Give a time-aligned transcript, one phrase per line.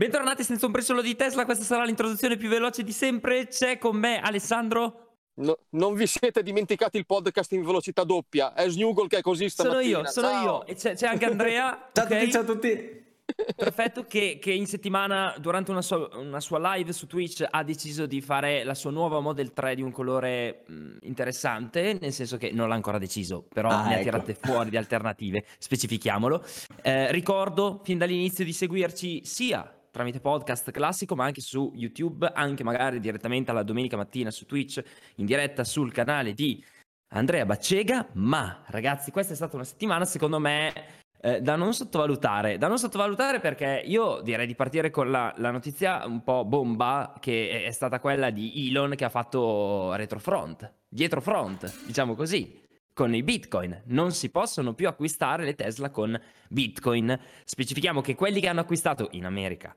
[0.00, 3.48] Bentornati senza un briciolo di Tesla, questa sarà l'introduzione più veloce di sempre.
[3.48, 5.16] C'è con me Alessandro.
[5.34, 9.50] No, non vi siete dimenticati il podcast in velocità doppia, è Snuggle che è così
[9.50, 9.82] stamattina.
[9.82, 10.42] Sono io, sono Ciao.
[10.42, 10.66] io.
[10.68, 11.88] E c'è, c'è anche Andrea.
[11.92, 12.18] Ciao a ok?
[12.18, 13.04] tutti, ciao a tutti.
[13.54, 18.06] Perfetto, che, che in settimana, durante una sua, una sua live su Twitch, ha deciso
[18.06, 22.52] di fare la sua nuova Model 3 di un colore mh, interessante, nel senso che
[22.52, 24.04] non l'ha ancora deciso, però Ah, ne ha ecco.
[24.04, 26.42] tirate fuori di alternative, specifichiamolo.
[26.80, 32.64] Eh, ricordo fin dall'inizio di seguirci sia tramite podcast classico, ma anche su YouTube, anche
[32.64, 34.82] magari direttamente alla domenica mattina su Twitch,
[35.16, 36.64] in diretta sul canale di
[37.08, 38.08] Andrea Baccega.
[38.14, 40.72] Ma ragazzi, questa è stata una settimana, secondo me,
[41.20, 42.56] eh, da non sottovalutare.
[42.56, 47.14] Da non sottovalutare perché io direi di partire con la, la notizia un po' bomba,
[47.20, 52.58] che è, stata quella di Elon che ha fatto retrofront, dietrofront, diciamo così.
[52.92, 57.18] Con i bitcoin non si possono più acquistare le Tesla con bitcoin.
[57.44, 59.74] Specifichiamo che quelli che hanno acquistato in America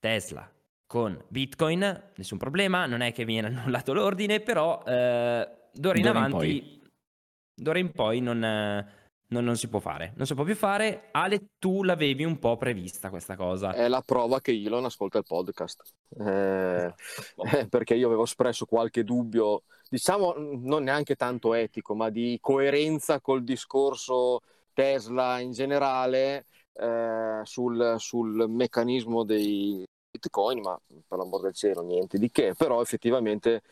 [0.00, 0.50] Tesla
[0.90, 6.18] con bitcoin, nessun problema, non è che viene annullato l'ordine, però eh, d'ora in D'ora
[6.18, 6.82] in avanti,
[7.54, 8.86] d'ora in poi non, eh,
[9.28, 10.12] non- non si può fare.
[10.16, 11.10] Non si può più fare.
[11.12, 13.72] Ale, tu l'avevi un po' prevista questa cosa.
[13.72, 15.94] È la prova che Elon ascolta il podcast.
[16.18, 16.92] Eh,
[17.68, 23.44] perché io avevo espresso qualche dubbio, diciamo non neanche tanto etico, ma di coerenza col
[23.44, 24.40] discorso
[24.72, 26.46] Tesla in generale
[26.80, 32.80] eh, sul, sul meccanismo dei bitcoin, ma per l'amor del cielo niente di che, però
[32.80, 33.62] effettivamente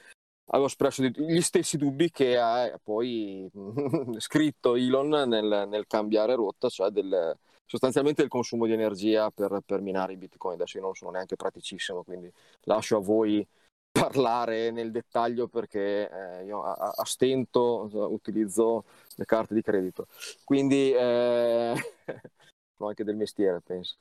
[0.50, 3.50] avevo espresso gli stessi dubbi che ha poi
[4.19, 9.81] scritto Elon nel, nel cambiare rotta, cioè del, sostanzialmente il consumo di energia per, per
[9.81, 10.55] minare i bitcoin.
[10.55, 13.47] Adesso io non sono neanche praticissimo, quindi lascio a voi
[13.91, 18.84] parlare nel dettaglio perché eh, io a, a- stento eh, utilizzo
[19.17, 20.06] le carte di credito.
[20.45, 21.75] Quindi eh,
[22.79, 23.97] sono anche del mestiere, penso.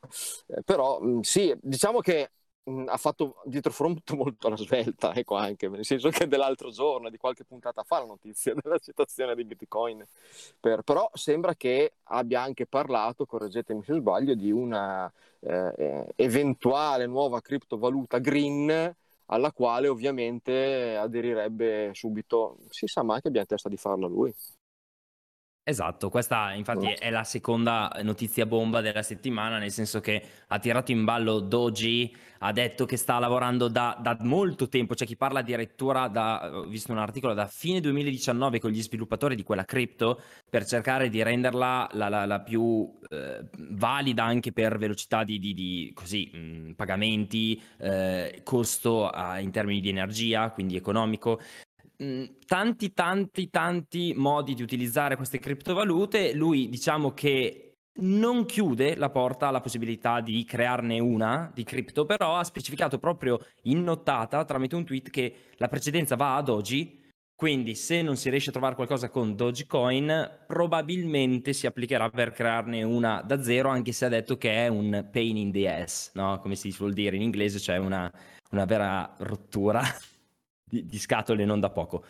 [0.48, 2.32] Eh, però mh, sì, diciamo che
[2.64, 7.10] mh, ha fatto dietro front molto alla svelta, ecco anche, nel senso che dell'altro giorno,
[7.10, 10.06] di qualche puntata fa, la notizia della situazione di Bitcoin.
[10.60, 17.06] Per- però sembra che abbia anche parlato, correggetemi se sbaglio, di una eh, eh, eventuale
[17.08, 18.96] nuova criptovaluta green
[19.30, 22.58] alla quale ovviamente aderirebbe subito.
[22.70, 24.34] Si sa mai che abbia in testa di farla lui.
[25.70, 30.94] Esatto, questa infatti è la seconda notizia bomba della settimana, nel senso che ha tirato
[30.94, 35.40] in ballo Doji, ha detto che sta lavorando da, da molto tempo, c'è chi parla
[35.40, 40.22] addirittura da, ho visto un articolo, da fine 2019 con gli sviluppatori di quella cripto
[40.50, 45.54] per cercare di renderla la, la- la più eh, valida anche per velocità di, di-
[45.54, 51.42] di, così, mh, pagamenti, eh, costo ah, in termini di energia, quindi economico.
[52.04, 56.34] Mm, tanti, tanti, tanti modi di utilizzare queste criptovalute.
[56.34, 62.36] Lui diciamo che non chiude la porta alla possibilità di crearne una di cripto, però
[62.36, 67.06] ha specificato proprio in notata tramite un tweet che la precedenza va a Doji.
[67.36, 72.82] Quindi, se non si riesce a trovare qualcosa con Dogecoin, probabilmente si applicherà per crearne
[72.82, 76.40] una da zero, anche se ha detto che è un pain in the ass, no?
[76.40, 78.12] Come si suol dire in inglese, cioè una,
[78.50, 79.84] una vera rottura
[80.68, 82.04] di, di scatole non da poco.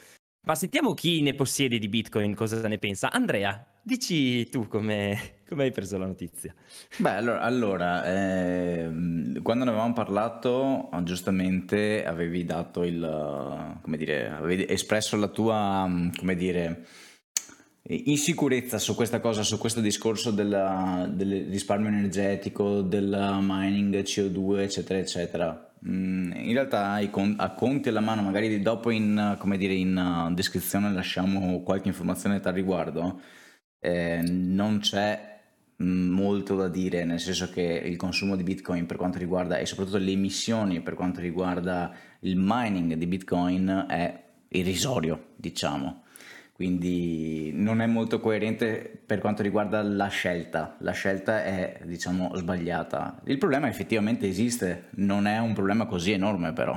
[0.48, 3.12] Ma sentiamo chi ne possiede di Bitcoin, cosa ne pensa.
[3.12, 6.56] Andrea, dici tu come, come hai preso la notizia.
[6.98, 13.98] Beh, allora, allora, ehm, quando ne avevamo parlato, ah, giustamente avevi dato il, eh, come
[13.98, 15.86] dire, avevi espresso la tua,
[16.18, 16.86] come dire,
[17.90, 25.00] insicurezza su questa cosa, su questo discorso della- del risparmio energetico, del mining CO2, eccetera,
[25.00, 25.72] eccetera.
[25.88, 27.00] Mm, In realtà
[27.38, 29.96] a conti alla mano, magari dopo in, dire, in
[30.30, 33.22] uh, descrizione lasciamo qualche informazione al riguardo.
[33.80, 35.40] Eh, non c'è
[35.78, 39.66] mh, molto da dire, nel senso che il consumo di Bitcoin per quanto riguarda e
[39.66, 46.04] soprattutto le emissioni per quanto riguarda il mining di Bitcoin è irrisorio, diciamo.
[46.58, 50.76] Quindi non è molto coerente per quanto riguarda la scelta.
[50.80, 53.22] La scelta è, diciamo, sbagliata.
[53.26, 56.74] Il problema effettivamente esiste, non è un problema così enorme però.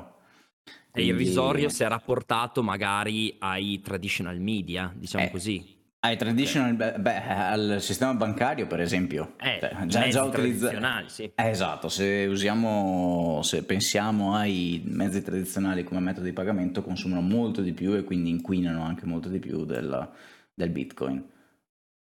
[0.64, 5.78] È Quindi- irrisorio se rapportato magari ai traditional media, diciamo Eh, così.
[6.02, 9.34] Ai traditional, beh, beh, al sistema bancario per esempio.
[9.38, 11.24] Eh, Cioè, mezzi utilizza- tradizionali, sì.
[11.34, 17.60] Eh, esatto, se usiamo, se pensiamo ai mezzi tradizionali come metodo di pagamento consumano molto
[17.60, 20.10] di più e quindi inquinano anche molto di più del,
[20.54, 21.22] del Bitcoin.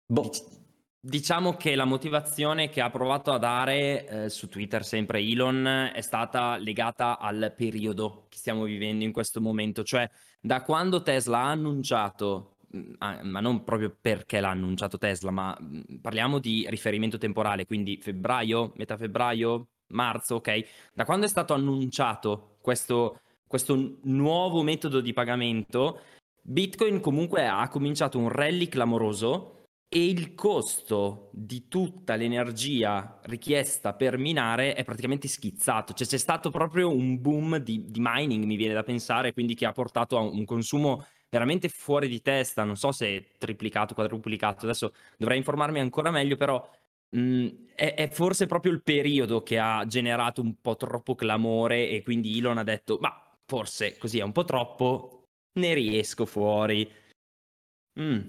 [0.06, 0.58] Boh, Dic-
[1.02, 6.02] Diciamo che la motivazione che ha provato a dare eh, su Twitter sempre Elon è
[6.02, 10.10] stata legata al periodo che stiamo vivendo in questo momento, cioè
[10.42, 15.58] da quando Tesla ha annunciato, ma non proprio perché l'ha annunciato Tesla, ma
[16.02, 20.66] parliamo di riferimento temporale, quindi febbraio, metà febbraio, marzo, ok?
[20.94, 26.02] Da quando è stato annunciato questo, questo nuovo metodo di pagamento,
[26.42, 29.56] Bitcoin comunque ha cominciato un rally clamoroso
[29.92, 36.52] e il costo di tutta l'energia richiesta per minare è praticamente schizzato, cioè c'è stato
[36.52, 40.22] proprio un boom di, di mining, mi viene da pensare, quindi che ha portato a
[40.22, 45.80] un consumo veramente fuori di testa, non so se è triplicato, quadruplicato, adesso dovrei informarmi
[45.80, 46.68] ancora meglio, però
[47.10, 51.90] mh, mhmm, è, è, forse proprio il periodo che ha generato un po' troppo clamore
[51.90, 53.14] e quindi Elon ha detto, ma
[53.46, 55.26] forse così è un po' troppo,
[55.60, 56.90] ne riesco fuori.
[58.00, 58.20] Mm.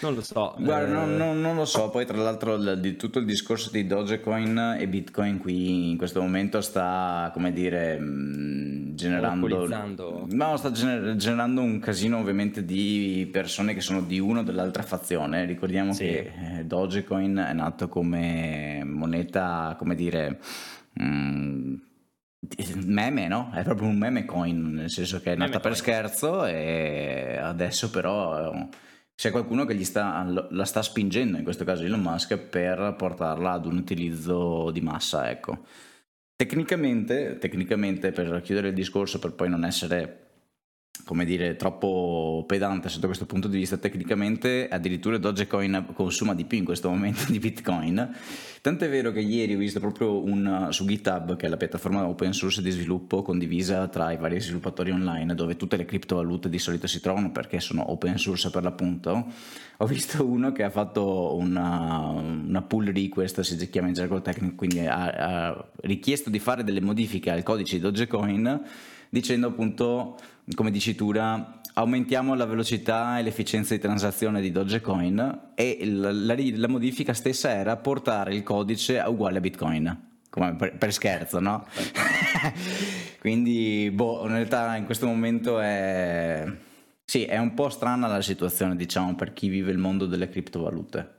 [0.00, 0.54] Non lo so.
[0.58, 0.92] Guarda, eh...
[0.92, 1.90] non, non, non, lo so.
[1.90, 6.60] Poi, tra l'altro, di tutto il discorso di Dogecoin e Bitcoin qui in questo momento
[6.60, 10.26] sta, come dire, mm, generando.
[10.28, 14.82] No, sta gener- generando un casino ovviamente di persone che sono di una o dell'altra
[14.82, 15.44] fazione.
[15.44, 16.04] Ricordiamo sì.
[16.04, 20.40] che eh, Dogecoin è nato come moneta, come dire.
[21.00, 21.74] Mm,
[22.84, 23.50] meme, no?
[23.54, 25.76] È proprio un meme coin, nel senso che è nata meme per coin.
[25.76, 28.68] scherzo e adesso però
[29.14, 33.66] c'è qualcuno che sta, la sta spingendo, in questo caso Elon Musk, per portarla ad
[33.66, 35.64] un utilizzo di massa, ecco.
[36.40, 40.27] Tecnicamente, tecnicamente, per chiudere il discorso, per poi non essere
[41.04, 43.76] come dire, troppo pedante sotto questo punto di vista.
[43.76, 48.16] Tecnicamente addirittura Dogecoin consuma di più in questo momento di Bitcoin.
[48.60, 52.32] Tant'è vero che ieri ho visto proprio un, su GitHub, che è la piattaforma open
[52.32, 56.86] source di sviluppo condivisa tra i vari sviluppatori online, dove tutte le criptovalute di solito
[56.86, 59.26] si trovano perché sono open source per l'appunto.
[59.78, 64.56] Ho visto uno che ha fatto una, una pull request, si chiama in gergo tecnico,
[64.56, 68.62] quindi ha, ha richiesto di fare delle modifiche al codice di Dogecoin
[69.10, 70.16] dicendo appunto
[70.54, 76.68] come dicitura, aumentiamo la velocità e l'efficienza di transazione di Dogecoin e la, la, la
[76.68, 80.06] modifica stessa era portare il codice a uguale a Bitcoin.
[80.30, 81.66] Come per, per scherzo, no?
[83.20, 86.44] Quindi, boh, in realtà in questo momento è...
[87.04, 91.16] Sì, è un po' strana la situazione, diciamo, per chi vive il mondo delle criptovalute.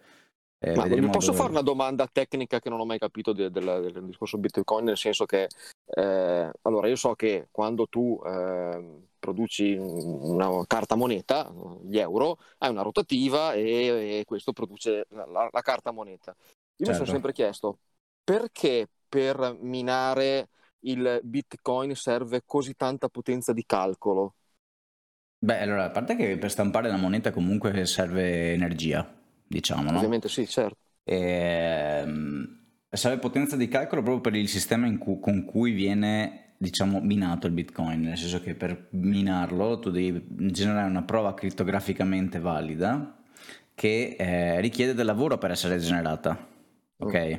[0.62, 0.74] Eh,
[1.10, 1.38] posso dove...
[1.38, 4.98] fare una domanda tecnica che non ho mai capito del, del, del discorso Bitcoin, nel
[4.98, 5.48] senso che
[5.86, 11.52] eh, allora io so che quando tu eh, produci una carta moneta,
[11.84, 16.32] gli euro, hai una rotativa e, e questo produce la, la, carta moneta.
[16.32, 16.92] Io certo.
[16.92, 17.12] mi sono certo.
[17.12, 17.80] sempre chiesto
[18.24, 20.50] perché per minare
[20.82, 24.36] il Bitcoin serve così tanta potenza di calcolo?
[25.42, 29.10] Beh, allora, a parte che per stampare la moneta comunque serve energia,
[29.48, 29.98] diciamo, no?
[29.98, 30.78] Ovviamente sì, certo.
[31.04, 37.00] E, ehm, serve potenza di calcolo proprio per il sistema cu- con cui viene, diciamo,
[37.00, 40.22] minato il Bitcoin, nel senso che per minarlo tu devi
[40.52, 43.18] generare una prova criptograficamente valida
[43.74, 46.38] che eh, richiede del lavoro per essere generata,
[46.98, 47.16] ok?
[47.16, 47.34] Mm.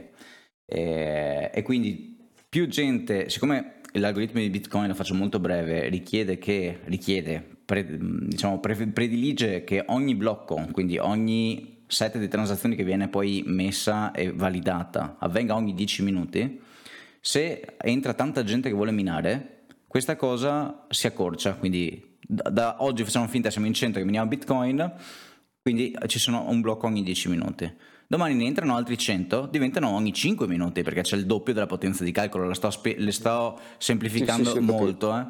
[0.64, 6.80] E, e quindi più gente, siccome l'algoritmo di Bitcoin, lo faccio molto breve, richiede che,
[6.84, 13.08] richiede, pre, diciamo, pre, predilige che ogni blocco, quindi ogni set di transazioni che viene
[13.08, 16.60] poi messa e validata avvenga ogni 10 minuti,
[17.20, 23.04] se entra tanta gente che vuole minare, questa cosa si accorcia, quindi da, da oggi
[23.04, 24.92] facciamo finta siamo in 100 che miniamo Bitcoin,
[25.60, 27.72] quindi ci sono un blocco ogni 10 minuti.
[28.06, 32.02] Domani ne entrano altri 100, diventano ogni 5 minuti perché c'è il doppio della potenza
[32.02, 35.16] di calcolo, le sto, spe- le sto semplificando sì, sì, molto.
[35.16, 35.26] Eh.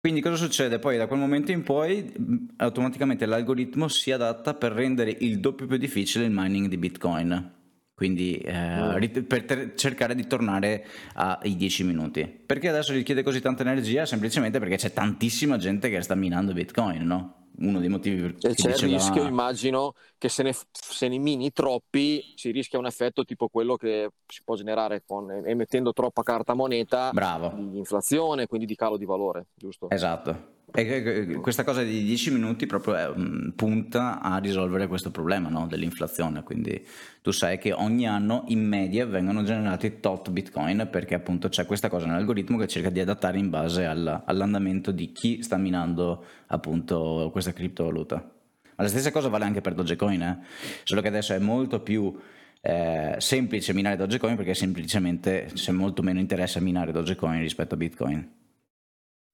[0.00, 0.78] Quindi cosa succede?
[0.78, 2.12] Poi da quel momento in poi
[2.56, 7.58] automaticamente l'algoritmo si adatta per rendere il doppio più difficile il mining di Bitcoin.
[8.00, 9.24] Quindi eh, mm.
[9.26, 12.24] per ter- cercare di tornare ai 10 minuti.
[12.24, 14.06] Perché adesso richiede così tanta energia?
[14.06, 17.34] Semplicemente perché c'è tantissima gente che sta minando Bitcoin, no?
[17.58, 18.86] uno dei motivi per cui c'è diceva...
[18.86, 23.48] il rischio immagino che se ne, se ne, mini troppi si rischia un effetto tipo
[23.48, 27.52] quello che si può generare con, emettendo troppa carta moneta Bravo.
[27.54, 29.90] di inflazione quindi di calo di valore giusto?
[29.90, 33.14] esatto e questa cosa di 10 minuti proprio
[33.56, 35.66] punta a risolvere questo problema no?
[35.66, 36.86] dell'inflazione, quindi
[37.22, 41.88] tu sai che ogni anno in media vengono generati tot bitcoin perché appunto c'è questa
[41.88, 47.30] cosa nell'algoritmo che cerca di adattare in base al, all'andamento di chi sta minando appunto
[47.32, 48.16] questa criptovaluta.
[48.16, 50.38] Ma la stessa cosa vale anche per Dogecoin, eh?
[50.84, 52.16] solo che adesso è molto più
[52.62, 57.76] eh, semplice minare Dogecoin perché semplicemente c'è molto meno interesse a minare Dogecoin rispetto a
[57.76, 58.38] Bitcoin.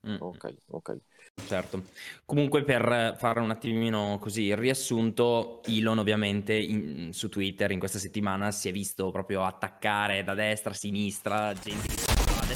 [0.09, 0.17] Mm.
[0.21, 0.97] Ok, ok.
[1.47, 1.83] Certo.
[2.25, 7.99] Comunque per fare un attimino così il riassunto, Elon ovviamente in, su Twitter in questa
[7.99, 12.06] settimana si è visto proprio attaccare da destra a sinistra gente che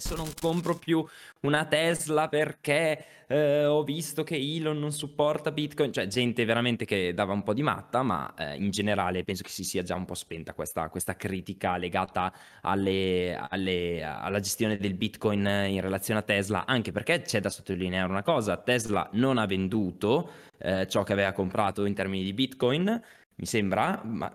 [0.00, 1.04] adesso non compro più
[1.42, 7.14] una Tesla perché eh, ho visto che Elon non supporta Bitcoin, cioè gente veramente che
[7.14, 10.06] dava un po' di matta, ma eh, in generale penso che si sia già un
[10.06, 16.24] po' spenta questa, questa critica legata alle, alle, alla gestione del Bitcoin in relazione a
[16.24, 21.12] Tesla, anche perché c'è da sottolineare una cosa, Tesla non ha venduto eh, ciò che
[21.12, 23.00] aveva comprato in termini di Bitcoin,
[23.40, 24.30] mi sembra, ma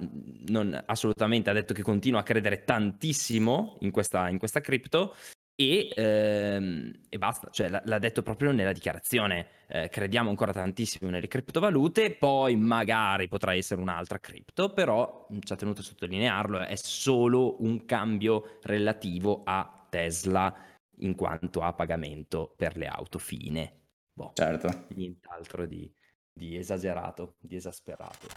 [0.47, 5.15] non, assolutamente ha detto che continua a credere tantissimo in questa, in questa cripto
[5.55, 11.27] e, ehm, e, basta, cioè l'ha, detto proprio nella dichiarazione, eh, crediamo ancora tantissimo nelle
[11.27, 17.63] criptovalute, poi magari potrà essere un'altra cripto, però ci ha tenuto a sottolinearlo, è solo
[17.63, 20.53] un cambio relativo a Tesla
[20.99, 23.83] in quanto a pagamento per le auto fine.
[24.13, 24.87] Boh, certo.
[24.89, 25.89] Nient'altro di,
[26.33, 28.27] di esagerato, di esasperato.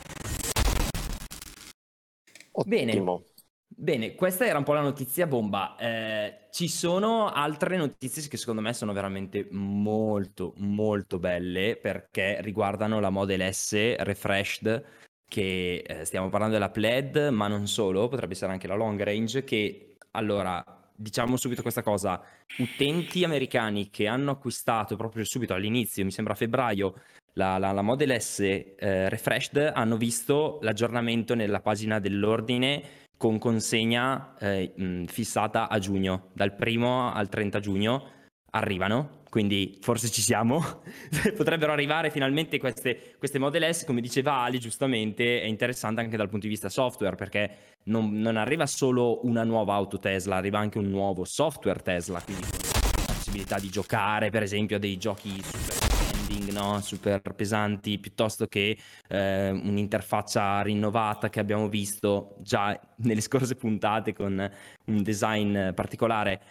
[2.65, 3.27] Bene.
[3.71, 5.77] Bene, questa era un po' la notizia bomba.
[5.77, 12.99] Eh, ci sono altre notizie che secondo me sono veramente molto, molto belle perché riguardano
[12.99, 14.85] la Model S refreshed,
[15.29, 19.45] che eh, stiamo parlando della Plaid, ma non solo, potrebbe essere anche la long range,
[19.45, 22.21] che allora, diciamo subito questa cosa,
[22.59, 26.95] utenti americani che hanno acquistato proprio subito all'inizio, mi sembra a febbraio,
[27.35, 34.35] la, la, la Model S eh, refreshed hanno visto l'aggiornamento nella pagina dell'ordine con consegna
[34.39, 38.11] eh, mh, fissata a giugno, dal primo al 30 giugno
[38.51, 40.83] arrivano, quindi forse ci siamo,
[41.37, 46.29] potrebbero arrivare finalmente queste, queste, Model S, come diceva Ali giustamente, è interessante anche dal
[46.29, 50.79] punto di vista software perché non, non arriva solo una nuova auto Tesla, arriva anche
[50.79, 55.88] un nuovo software Tesla, quindi la possibilità di giocare per esempio a dei giochi super
[56.29, 56.81] branding no?
[56.81, 64.51] super pesanti piuttosto che eh, un'interfaccia rinnovata che abbiamo visto già nelle scorse puntate con
[64.87, 66.43] un design particolare.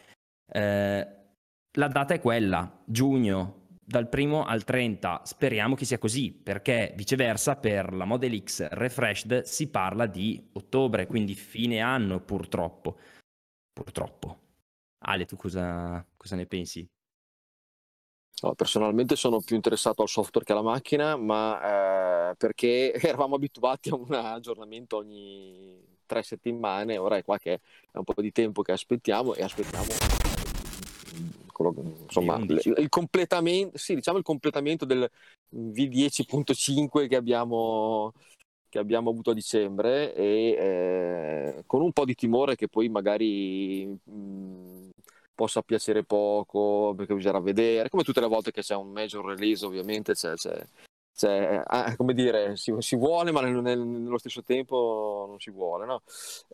[0.52, 1.08] Eh,
[1.78, 5.22] la data è quella, giugno, dal primo al 30.
[5.24, 11.06] Speriamo che sia così, perché viceversa per la Model X Refreshed si parla di ottobre,
[11.06, 12.98] quindi fine anno purtroppo.
[13.72, 14.40] Purtroppo.
[15.06, 16.88] Ale, tu cosa, cosa ne pensi?
[18.40, 23.90] No, personalmente sono più interessato al software che alla macchina, ma eh, perché eravamo abituati
[23.90, 27.54] a un aggiornamento ogni tre settimane, ora è qua che
[27.92, 29.86] è un po' di tempo che aspettiamo e aspettiamo
[31.52, 35.10] quello, insomma, il, il, completamento, sì, diciamo il completamento del
[35.56, 38.14] V10.5 che abbiamo,
[38.70, 43.88] che abbiamo avuto a dicembre e eh, con un po' di timore che poi magari
[43.88, 44.90] mh,
[45.38, 49.64] possa piacere poco perché bisognerà vedere come tutte le volte che c'è un major release
[49.64, 50.68] ovviamente c'è, c'è,
[51.16, 55.52] c'è ah, come dire si, si vuole ma nel, nel, nello stesso tempo non si
[55.52, 56.02] vuole no?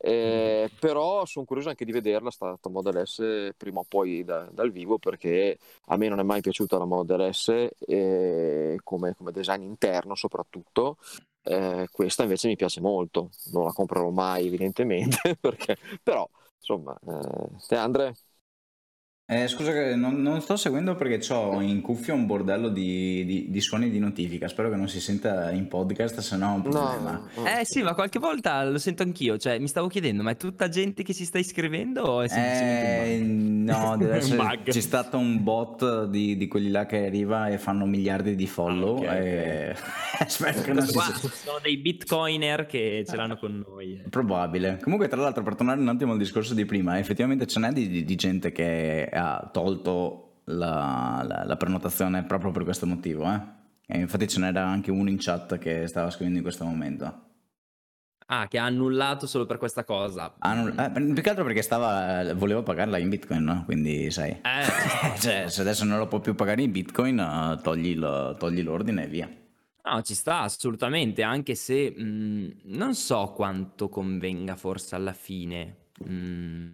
[0.01, 0.77] eh, mm.
[0.81, 4.69] però sono curioso anche di vederla sta, sta Model S prima o poi da, dal
[4.69, 9.61] vivo perché a me non è mai piaciuta la Model S eh, come, come, design
[9.61, 10.97] interno soprattutto
[11.43, 17.47] eh, questa invece mi piace molto non la comprerò mai evidentemente perché però insomma eh,
[17.65, 18.13] te Andre
[19.25, 23.50] eh, scusa che non, non sto seguendo perché ho in cuffia un bordello di, di,
[23.50, 24.50] di suoni di notifica.
[24.50, 27.30] Spero che non si senta in podcast, se no è un problema.
[27.34, 27.46] No.
[27.46, 29.38] Eh sì, ma qualche volta lo sento anch'io.
[29.38, 33.13] Cioè, mi stavo chiedendo, ma è tutta gente che si sta iscrivendo o è semplicemente
[33.13, 33.77] eh, un bug?
[33.77, 37.86] No, deve essere, c'è stato un bot di, di, quelli là che arriva e fanno
[37.86, 38.98] miliardi di follow.
[38.98, 39.75] Ah, okay, e...
[40.27, 41.30] Spero che non si senta.
[41.30, 44.03] Sono dei bitcoiner che ce l'hanno con noi.
[44.10, 44.80] Probabile.
[44.84, 48.03] Comunque, tra l'altro, per tornare un attimo al discorso di prima, effettivamente ce n'è di,
[48.03, 53.32] di gente che ha tolto la, la, la prenotazione proprio per questo motivo.
[53.32, 53.42] Eh?
[53.86, 57.32] E infatti ce n'era anche uno in chat che stava scrivendo in questo momento.
[58.27, 60.34] Ah, che ha annullato solo per questa cosa.
[60.39, 63.63] Annull- eh, più che altro perché stava, voleva pagarla in bitcoin, no?
[63.65, 64.32] Quindi sai.
[64.32, 64.39] Eh.
[65.20, 69.03] cioè, se adesso non lo può più pagare in bitcoin, uh, togli, lo, togli, l'ordine
[69.03, 69.30] e via.
[69.86, 75.89] No, ci sta assolutamente, anche se mh, mm, non so quanto convenga forse alla fine.
[76.00, 76.68] Mh,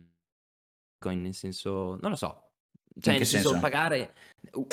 [0.99, 2.49] Bitcoin, nel senso, non lo so,
[2.99, 4.13] cioè, nel senso, senso, pagare,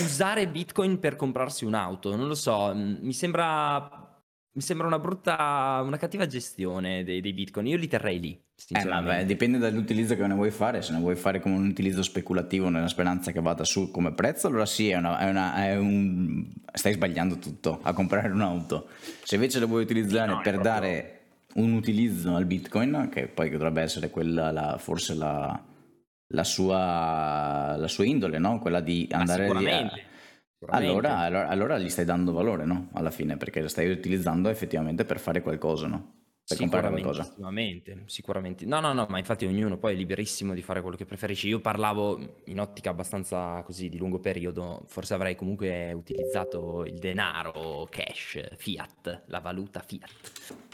[0.02, 4.21] usare Bitcoin per comprarsi un'auto, non lo so, mm, mi sembra,
[4.52, 7.68] mi sembra una brutta, una cattiva gestione dei, dei Bitcoin.
[7.68, 8.45] Io li terrei lì.
[8.71, 10.83] Eh, vabbè, dipende dall'utilizzo che ne vuoi fare.
[10.83, 14.49] Se ne vuoi fare come un utilizzo speculativo nella speranza che vada su come prezzo,
[14.49, 16.50] allora sì, è una, è una, è un...
[16.73, 18.88] stai sbagliando tutto a comprare un'auto.
[19.23, 20.73] Se invece lo vuoi utilizzare no, per proprio...
[20.73, 21.21] dare
[21.56, 25.65] un utilizzo al Bitcoin, che poi dovrebbe essere quella, la, forse la
[26.28, 28.59] la sua, la sua indole, no?
[28.59, 30.76] quella di andare sicuramente, a...
[30.76, 32.88] Allora, allora, allora, gli stai dando valore, no?
[32.95, 36.25] Alla fine, perché lo stai utilizzando effettivamente per fare qualcosa, no?
[36.48, 37.24] Per comprare Sicuramente, qualcosa.
[37.34, 38.66] sicuramente, sicuramente.
[38.66, 41.48] No, no, no, ma infatti ognuno poi è liberissimo di fare quello che preferisce.
[41.48, 47.88] Io parlavo in ottica abbastanza così di lungo periodo, forse avrei comunque utilizzato il denaro,
[47.90, 50.10] cash, fiat, la valuta fiat.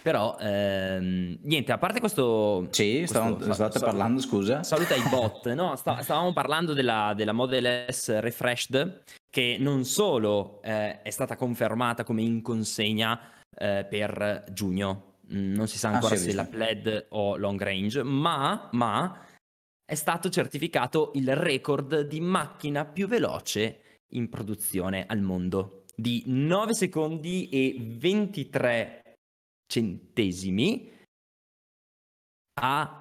[0.02, 2.66] Però, ehm, niente, a parte questo...
[2.70, 4.62] Sì, questo stavamo- sa- stavate sa- parlando, scusa?
[4.62, 5.74] Saluta i bot, no?
[5.76, 12.04] sta- stavamo parlando della, della Model S Refreshed, che non solo eh, è stata confermata
[12.04, 13.18] come in consegna
[13.56, 17.60] eh, per giugno, non si sa Ah, ancora sì, ho se la plaid o long
[17.62, 19.26] range, ma, ma
[19.84, 26.74] è stato certificato il record di macchina più veloce in produzione al mondo di 9
[26.74, 29.14] secondi e 23
[29.66, 30.90] centesimi
[32.60, 32.98] a-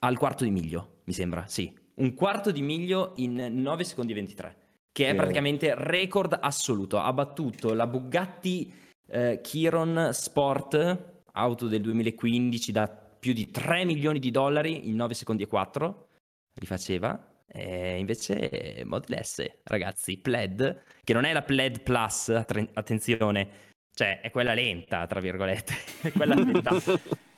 [0.00, 1.72] al quarto di miglio, mi sembra, sì.
[1.96, 4.56] Un quarto di miglio in 9 secondi e 23,
[4.92, 6.98] che è praticamente record assoluto.
[6.98, 8.72] Ha battuto la Bugatti
[9.06, 15.14] eh, Chiron Sport, auto del 2015 da più di 3 milioni di dollari in 9
[15.14, 16.08] secondi e 4,
[16.58, 17.26] rifaceva.
[17.52, 23.48] E invece Model S, ragazzi, Plaid, che non è la Plaid Plus, attre- attenzione,
[23.92, 26.70] cioè è quella lenta, tra virgolette, è quella lenta.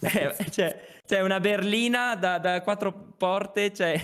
[0.00, 4.00] Eh, c'è, c'è una berlina da, da quattro porte, cioè...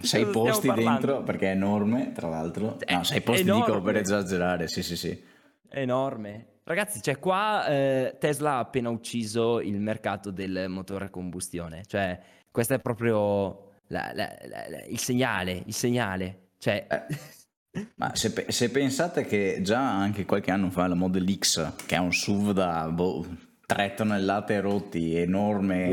[0.00, 2.78] Sei posti dentro perché è enorme, tra l'altro.
[2.88, 3.92] No, sei posti dico enorme.
[3.92, 5.24] per esagerare, sì, sì, sì.
[5.68, 6.55] Enorme.
[6.68, 11.84] Ragazzi, cioè qua eh, Tesla ha appena ucciso il mercato del motore a combustione.
[11.86, 12.18] Cioè,
[12.50, 16.48] questo è proprio la- la- la- il segnale, il segnale.
[16.58, 17.34] Cioè, Eh,
[17.96, 21.98] Ma se, se pensate che già anche qualche anno fa la Model X, che è
[21.98, 23.24] un SUV da boh,
[23.64, 25.90] 3 tonnellate rotti, enorme,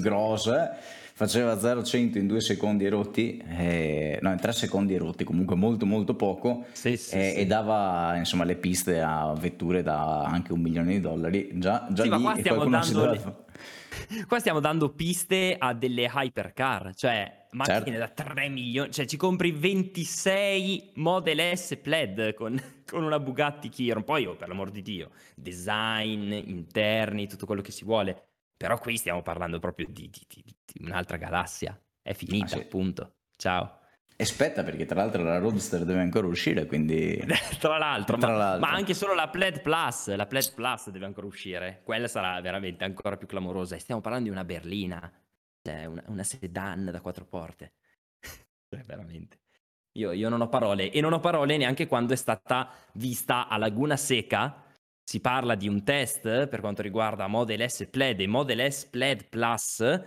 [0.00, 0.76] grossa,
[1.14, 6.14] faceva 0-100 in 2 secondi rotti, eh, no in 3 secondi rotti, comunque molto molto
[6.14, 7.36] poco, sì, sì, eh, sì.
[7.40, 12.02] e dava insomma le piste a vetture da anche un milione di dollari, già, già
[12.04, 13.44] Sì, ma lì qua stiamo dando doveva...
[14.26, 18.22] Qua stiamo dando piste a delle hypercar, cioè macchine Certo.
[18.22, 24.04] da 3 milioni, cioè ci compri 26 Model S Plaid con, con una Bugatti Chiron,
[24.04, 28.96] poi oh, per l'amor di Dio, design, interni, tutto quello che si vuole, però qui
[28.96, 32.58] stiamo parlando proprio di- di- di un'altra galassia, è finita Ah, sì.
[32.58, 33.78] appunto, ciao.
[34.16, 37.16] Aspetta perché tra l'altro la Roadster deve ancora uscire, quindi...
[37.58, 38.60] Tra l'altro, Tra ma, l'altro.
[38.68, 42.84] ma anche solo la Plaid Plus, la Plaid Plus deve ancora uscire, quella sarà veramente
[42.84, 43.74] ancora più clamorosa.
[43.74, 45.10] E stiamo parlando di una berlina,
[45.60, 47.72] cioè una, una sedan da quattro porte.
[48.72, 49.40] Cioè, veramente.
[49.94, 53.56] Io, io non ho parole, e non ho parole neanche quando è stata vista a
[53.58, 54.62] Laguna Seca.
[55.04, 59.26] Si parla di un test per quanto riguarda Model S Plaid e Model S Plaid
[59.28, 60.00] Plus,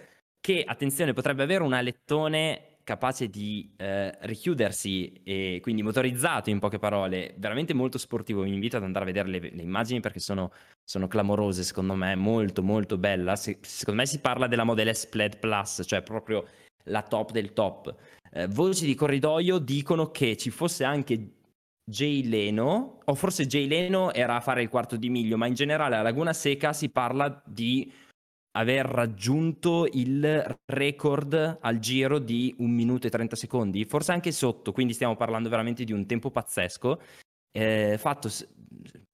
[0.45, 6.77] che, attenzione, potrebbe avere un alettone capace di eh, richiudersi e quindi motorizzato in poche
[6.77, 8.43] parole, veramente molto sportivo.
[8.43, 10.51] Vi invito ad andare a vedere le, le immagini perché sono,
[10.83, 13.35] sono clamorose, secondo me, molto molto bella.
[13.35, 16.45] Se- secondo me si parla della Model S Plaid Plus, cioè proprio
[16.83, 17.95] la top del top.
[18.31, 21.29] Eh, voci di corridoio dicono che ci fosse anche
[21.83, 25.55] Jay Leno, o forse Jay Leno era a fare il quarto di miglio, ma in
[25.55, 27.91] generale a Laguna Seca si parla di
[28.55, 34.71] aver raggiunto il record al giro di 1 minuto e 30 secondi, forse anche sotto,
[34.71, 37.01] quindi stiamo parlando veramente di un tempo pazzesco,
[37.51, 38.29] eh, fatto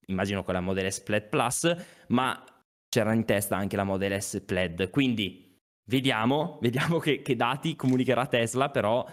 [0.06, 1.76] immagino con la Model S Plaid Plus,
[2.08, 2.44] ma
[2.88, 8.26] c'era in testa anche la Model S Plaid, quindi vediamo, vediamo che, che dati comunicherà
[8.26, 9.04] Tesla, però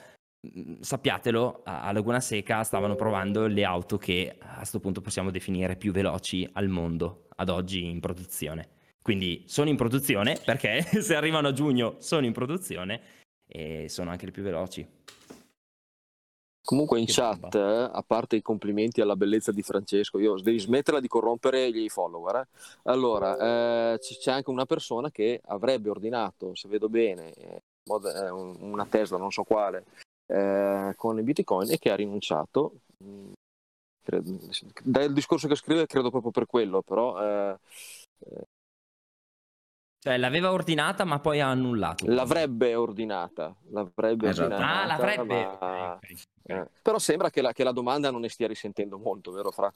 [0.42, 5.76] mh, sappiatelo, a Laguna Seca stavano provando le auto che a questo punto possiamo definire
[5.76, 8.78] più veloci al mondo, ad oggi in produzione.
[9.02, 13.02] Quindi sono in produzione perché se arrivano a giugno sono in produzione
[13.48, 14.98] e sono anche le più veloci.
[16.62, 20.60] Comunque in Che chat, eh, a parte i complimenti alla bellezza di Francesco, io devi
[20.60, 22.36] smetterla di corrompere gli follower.
[22.36, 22.48] eh.
[22.84, 28.58] Allora, eh, c'è anche una persona che avrebbe ordinato, se vedo bene, eh, eh, un-
[28.60, 29.86] una Tesla, non so quale,
[30.28, 32.82] eh, con i Bitcoin e che ha rinunciato.
[33.04, 33.32] Mm,
[34.04, 34.38] credo-
[34.84, 37.58] Dal discorso che scrive, credo proprio per quello, però
[40.02, 42.06] Cioè l'aveva ordinata ma poi ha annullato.
[42.08, 43.54] l'avrebbe ordinata.
[43.72, 44.54] L'avrebbe Esatto.
[44.54, 44.82] ordinata.
[44.82, 45.24] Ah, l'avrebbe.
[45.26, 46.12] ma- Ok, ok,
[46.44, 46.50] ok.
[46.52, 49.72] eh, però sembra che la, che la domanda non ne stia risentendo molto, vero Fra?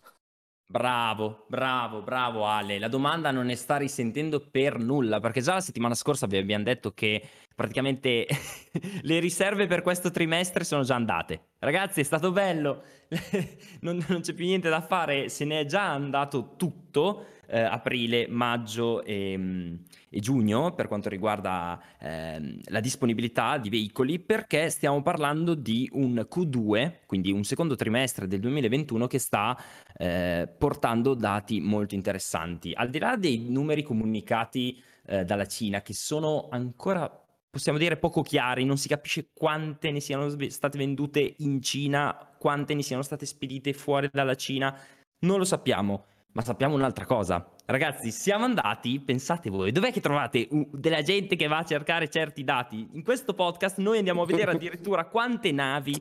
[0.66, 2.80] Bravo, bravo, bravo Ale.
[2.80, 6.64] La domanda non ne sta risentendo per nulla, perché già la settimana scorsa vi abbiamo
[6.64, 7.22] detto che
[7.54, 8.26] praticamente
[9.04, 11.50] le riserve per questo trimestre sono già andate.
[11.60, 12.82] Ragazzi, è stato bello,
[13.82, 17.26] non, non c'è più niente da fare, se ne è già andato tutto.
[17.48, 19.76] Eh, aprile, maggio e, mm,
[20.10, 26.26] e, giugno per quanto riguarda eh, la disponibilità di veicoli perché stiamo parlando di un
[26.30, 29.58] Q2, quindi un secondo trimestre del 2021 che sta
[29.98, 32.74] eh, portando dati molto interessanti.
[32.74, 37.18] Al di là dei numeri comunicati eh, dalla Cina che sono ancora
[37.54, 42.74] possiamo dire poco chiari, non si capisce quante ne siano state vendute in Cina, quante
[42.74, 44.76] ne siano state spedite fuori dalla Cina,
[45.20, 47.48] non lo sappiamo, ma sappiamo un'altra cosa.
[47.66, 52.44] Ragazzi, siamo andati, pensate voi, dov'è che trovate della gente che va a cercare certi
[52.44, 52.90] dati?
[52.92, 55.96] In questo podcast noi andiamo a vedere addirittura quante navi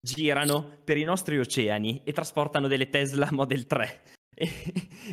[0.00, 4.02] girano per i nostri oceani e trasportano delle Tesla Model 3.
[4.36, 4.50] E,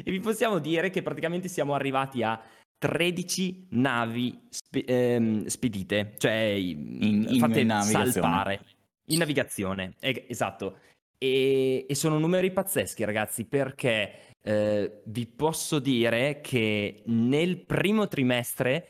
[0.04, 2.42] e vi possiamo dire che praticamente siamo arrivati a
[2.80, 8.66] 13 navi spe- ehm, spedite, cioè in, in fatte salpare
[9.10, 9.94] in navigazione.
[10.00, 10.80] Eh, esatto.
[11.20, 18.90] E, e, sono numeri pazzeschi, ragazzi, perché eh, vi posso dire che nel primo trimestre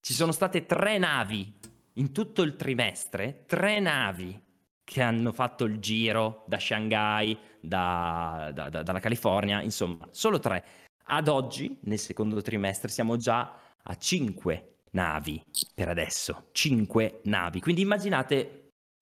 [0.00, 1.58] ci sono state tre navi
[1.94, 4.40] in tutto il trimestre, tre navi
[4.84, 10.64] che hanno fatto il giro da Shanghai, da, da, da, dalla California, insomma, solo tre.
[11.04, 15.42] Ad oggi, nel secondo trimestre, siamo già a 5 navi
[15.74, 17.60] per adesso, 5 navi.
[17.60, 18.59] Quindi immaginate,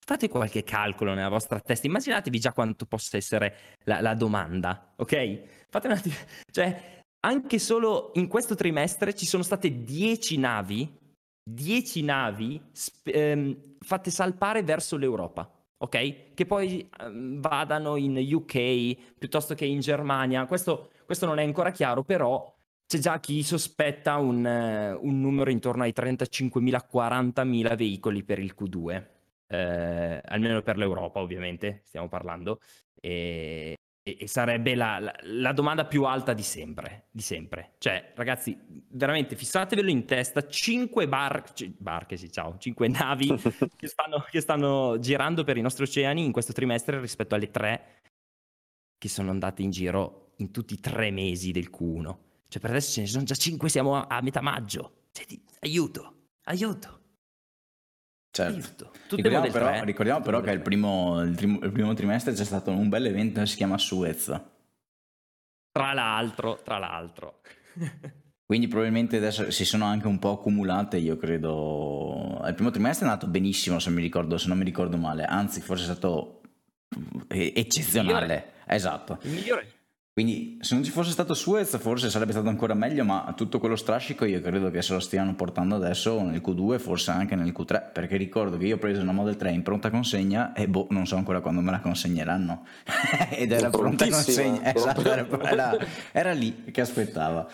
[0.09, 5.67] fate qualche calcolo nella vostra testa, immaginatevi già quanto possa essere la, la domanda, ok?
[5.69, 6.15] Fate un attimo,
[6.51, 10.97] cioè, anche solo in questo trimestre ci sono state 10 navi,
[11.43, 15.47] 10 navi sp- ehm, fatte salpare verso l'Europa
[15.81, 16.33] ok?
[16.33, 20.45] Che poi um, vadano in UK piuttosto che in Germania.
[20.45, 22.53] Questo, questo, non è ancora chiaro, però
[22.85, 29.18] c'è già chi sospetta un, un numero intorno ai 35.000-40.000 veicoli per il Q2.
[29.51, 32.59] Eh, almeno per l'Europa, ovviamente, stiamo parlando.
[32.99, 37.75] E, e sarebbe la, la, la, domanda più alta di sempre, di sempre.
[37.77, 38.57] Cioè, ragazzi,
[38.89, 43.27] veramente fissatevelo in testa, 5 bar- c- barche, sì, ciao, 5 navi
[43.75, 48.01] che, stanno, che stanno girando per i nostri oceani in questo trimestre rispetto alle 3
[48.97, 52.15] che sono andate in giro in tutti i tre mesi del Q1.
[52.47, 55.05] Cioè, per adesso ce ne sono già 5, siamo a, a metà maggio.
[55.11, 55.25] Cioè,
[55.61, 56.98] aiuto, aiuto.
[58.43, 58.91] Certo.
[59.09, 62.89] Ricordiamo però, ricordiamo però, che il primo, il, trim- il primo, trimestre c'è stato un
[62.89, 64.25] bel evento che si chiama Suez.
[65.71, 67.41] Tra l'altro, tra l'altro.
[68.45, 72.41] Quindi probabilmente adesso si sono anche un po' accumulate, io credo.
[72.47, 75.23] Il primo trimestre è andato benissimo, se mi ricordo, se non mi ricordo male.
[75.23, 76.41] Anzi, forse è stato
[77.27, 78.53] eccezionale.
[78.65, 79.19] Esatto.
[79.21, 79.78] Il migliore.
[80.19, 83.77] Quindi se non ci fosse stato Suez forse sarebbe stato ancora meglio, ma tutto quello
[83.77, 87.93] strascico io credo che se lo stiano portando adesso nel Q2, forse anche nel Q3,
[87.93, 91.07] perché ricordo che io ho preso una Model 3 in pronta consegna e boh, non
[91.07, 92.65] so ancora quando me la consegneranno.
[93.31, 95.77] Ed era pronta consegna, esatto, era, era,
[96.11, 97.47] era lì che aspettava.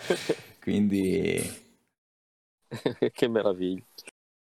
[0.60, 1.40] Quindi...
[3.12, 3.84] che meraviglia.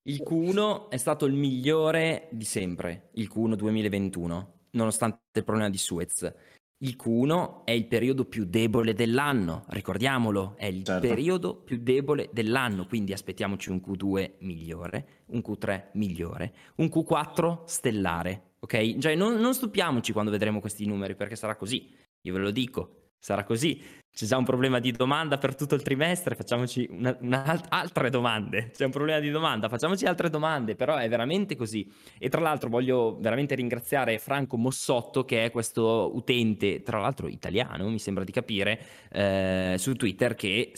[0.09, 5.77] Il Q1 è stato il migliore di sempre, il Q1 2021, nonostante il problema di
[5.77, 6.33] Suez.
[6.79, 11.07] Il Q1 è il periodo più debole dell'anno, ricordiamolo, è il certo.
[11.07, 18.51] periodo più debole dell'anno, quindi aspettiamoci un Q2 migliore, un Q3 migliore, un Q4 stellare,
[18.59, 18.97] ok?
[18.99, 23.06] Cioè non, non stupiamoci quando vedremo questi numeri perché sarà così, io ve lo dico,
[23.19, 23.81] sarà così.
[24.17, 28.09] C'è già un problema di domanda per tutto il trimestre, facciamoci una, una alt- altre
[28.09, 28.71] domande.
[28.71, 31.87] C'è un problema di domanda, facciamoci altre domande, però è veramente così.
[32.17, 37.87] E tra l'altro voglio veramente ringraziare Franco Mossotto, che è questo utente, tra l'altro italiano,
[37.89, 38.79] mi sembra di capire,
[39.11, 40.71] eh, su Twitter, che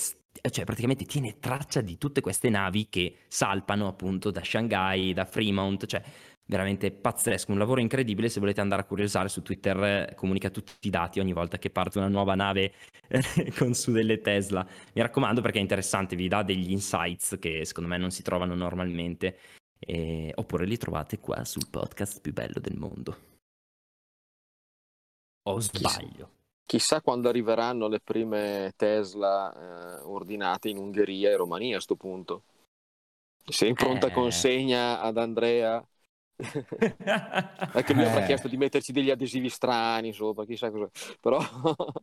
[0.51, 5.85] cioè praticamente tiene traccia di tutte queste navi che salpano appunto da Shanghai, da Fremont,
[5.85, 6.01] cioè
[6.49, 8.27] veramente pazzesco, un lavoro incredibile.
[8.27, 11.69] Se volete andare a curiosare su Twitter, eh, comunica tutti i dati ogni volta che
[11.69, 12.73] parte una nuova nave
[13.07, 13.21] eh,
[13.55, 14.65] con su delle Tesla.
[14.93, 18.55] Mi raccomando perché è interessante, vi dà degli insights che secondo me non si trovano
[18.55, 19.37] normalmente.
[19.77, 20.33] E...
[20.35, 23.17] Oppure li trovate qua sul podcast più bello del mondo.
[25.43, 26.09] O sbaglio.
[26.09, 26.29] Chissà,
[26.65, 32.43] chissà quando arriveranno le prime Tesla eh, ordinate in Ungheria e Romania a questo punto.
[33.45, 34.11] Se in pronta eh...
[34.11, 35.83] consegna ad Andrea
[37.73, 38.09] anche lui eh.
[38.09, 40.89] ha chiesto di metterci degli adesivi strani sopra, chissà cosa.
[41.19, 41.39] Però...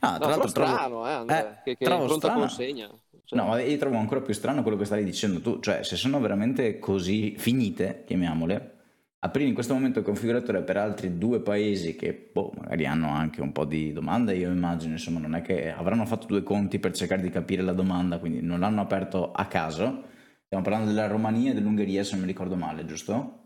[0.00, 1.28] Ah, tra no, l'altro strano, trovo...
[1.28, 2.38] eh, eh, che, che pronta strano...
[2.40, 2.88] consegna.
[3.24, 3.38] Cioè...
[3.38, 6.20] No, ma io trovo ancora più strano quello che stavi dicendo tu, cioè se sono
[6.20, 8.74] veramente così finite, chiamiamole,
[9.18, 13.40] aprire in questo momento il configuratore per altri due paesi che boh, magari hanno anche
[13.40, 16.92] un po' di domande, io immagino, insomma, non è che avranno fatto due conti per
[16.92, 20.12] cercare di capire la domanda, quindi non l'hanno aperto a caso.
[20.44, 23.43] Stiamo parlando della Romania e dell'Ungheria, se non mi ricordo male, giusto?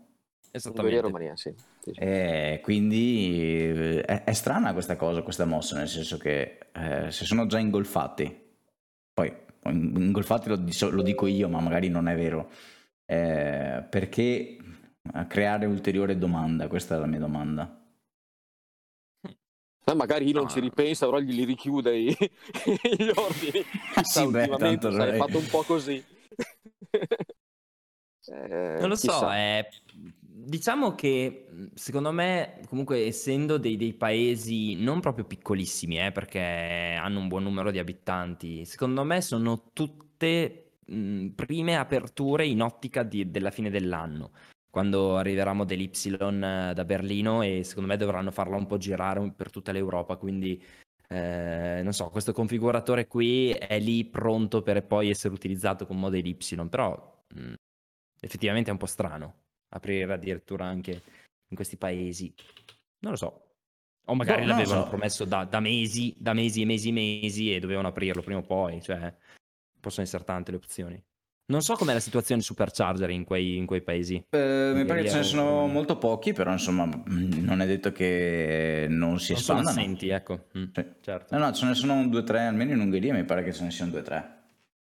[0.51, 1.01] Esattamente.
[1.01, 1.53] Romania, sì.
[1.79, 1.99] sì, sì.
[1.99, 7.25] E quindi eh, è, è, strana questa cosa, questa mossa, nel senso che eh, se
[7.25, 8.47] sono già ingolfati,
[9.13, 9.31] poi
[9.65, 10.57] ingolfati lo,
[10.89, 12.49] lo, dico io, ma magari non è vero,
[13.05, 14.57] eh, perché
[15.27, 16.67] creare ulteriore domanda?
[16.67, 17.75] Questa è la mia domanda.
[19.85, 20.49] Eh, magari non no.
[20.49, 22.07] ci ripensa, però gli richiude i,
[22.97, 23.63] gli ordini.
[24.01, 26.03] sì, beh, tanto è fatto un po' così.
[28.25, 29.17] eh, non lo chissà.
[29.17, 29.67] so, è
[30.41, 37.19] Diciamo che secondo me, comunque, essendo dei, dei paesi non proprio piccolissimi, eh, perché hanno
[37.19, 43.29] un buon numero di abitanti, secondo me sono tutte mh, prime aperture in ottica di,
[43.29, 44.31] della fine dell'anno,
[44.69, 49.51] quando arriverà Model Y da Berlino e secondo me dovranno farla un po' girare per
[49.51, 50.61] tutta l'Europa, quindi
[51.09, 56.25] eh, non so, questo configuratore qui è lì pronto per poi essere utilizzato con Model
[56.25, 57.53] Y, però mh,
[58.21, 59.35] effettivamente è un po' strano
[59.69, 61.01] aprire addirittura anche
[61.47, 62.33] in questi paesi.
[62.99, 63.43] Non lo so.
[64.05, 64.89] O magari no, l'avevano so.
[64.89, 68.43] promesso da, da, mesi, da mesi e mesi e mesi e dovevano aprirlo prima o
[68.43, 68.81] poi.
[68.81, 69.13] Cioè,
[69.79, 71.03] possono essere tante le opzioni.
[71.49, 74.23] Non so com'è la situazione supercharger in quei, in quei paesi.
[74.29, 77.91] Eh, mi pare che ce ne sono molto pochi, però insomma mm, non è detto
[77.91, 79.69] che non si non espandano.
[79.69, 80.45] Sono assenti, ecco.
[80.55, 80.85] Mm, sì.
[81.01, 81.35] certo.
[81.35, 83.63] No, no, ce ne sono due o tre, almeno in Ungheria mi pare che ce
[83.63, 84.37] ne siano due o tre.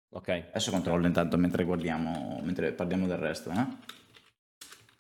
[0.09, 0.29] Ok.
[0.49, 3.49] Adesso controllo intanto mentre guardiamo, mentre parliamo del resto.
[3.49, 3.99] Eh?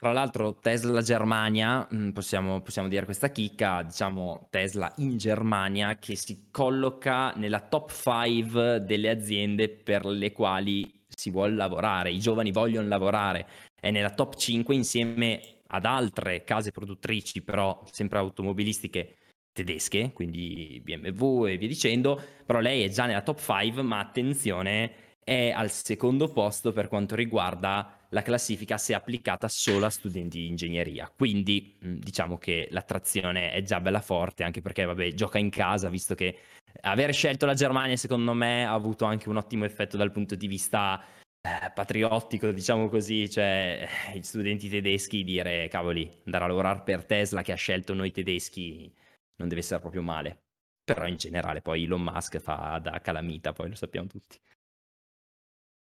[0.01, 6.15] Tra l'altro Tesla Germania, mm, possiamo, possiamo, dire questa chicca, diciamo Tesla in Germania che
[6.15, 12.51] si colloca nella top 5 delle aziende per le quali si vuole lavorare, i giovani
[12.51, 13.45] vogliono lavorare,
[13.79, 19.17] è nella top 5 insieme ad altre case produttrici però sempre automobilistiche
[19.53, 24.93] tedesche, quindi BMW e via dicendo, però lei è già nella top 5 ma attenzione
[25.23, 30.47] è al secondo posto per quanto riguarda la classifica se applicata solo a studenti di
[30.47, 31.11] ingegneria.
[31.15, 36.15] Quindi diciamo che l'attrazione è già bella forte, anche perché vabbè, gioca in casa, visto
[36.15, 36.37] che
[36.81, 40.47] aver scelto la Germania secondo me ha avuto anche un ottimo effetto dal punto di
[40.47, 41.03] vista
[41.41, 47.05] eh, patriottico, diciamo così, cioè eh, gli studenti tedeschi dire cavoli, andare a lavorare per
[47.05, 48.93] Tesla che ha scelto noi tedeschi
[49.37, 50.43] non deve essere proprio male.
[50.83, 54.37] Però in generale poi Elon Musk fa da calamita, poi lo sappiamo tutti.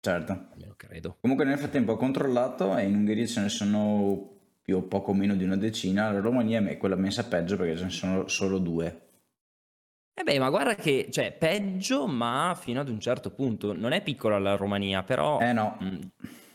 [0.02, 0.48] Certo.
[0.54, 1.18] Almeno credo.
[1.20, 5.36] Comunque nel frattempo ho controllato e in Ungheria ce ne sono più o poco meno
[5.36, 9.08] di una decina, la Romania è quella messa peggio perché ce ne sono solo due.
[10.14, 13.74] Eh beh, ma guarda che, cioè, peggio, ma fino ad un certo punto.
[13.74, 15.40] Non è piccola la Romania, però...
[15.40, 15.78] Eh no.
[15.80, 16.00] Mh,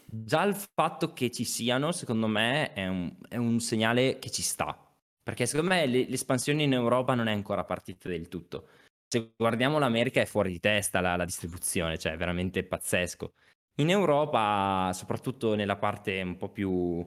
[0.04, 4.42] già il fatto che ci siano, secondo me, è un, è un segnale che ci
[4.42, 4.78] sta.
[5.22, 8.68] Perché secondo me l'espansione in Europa non è ancora partita del tutto
[9.14, 13.34] se guardiamo l'America è fuori di testa la, la distribuzione, cioè è veramente pazzesco.
[13.76, 17.06] In Europa, soprattutto nella parte un po' più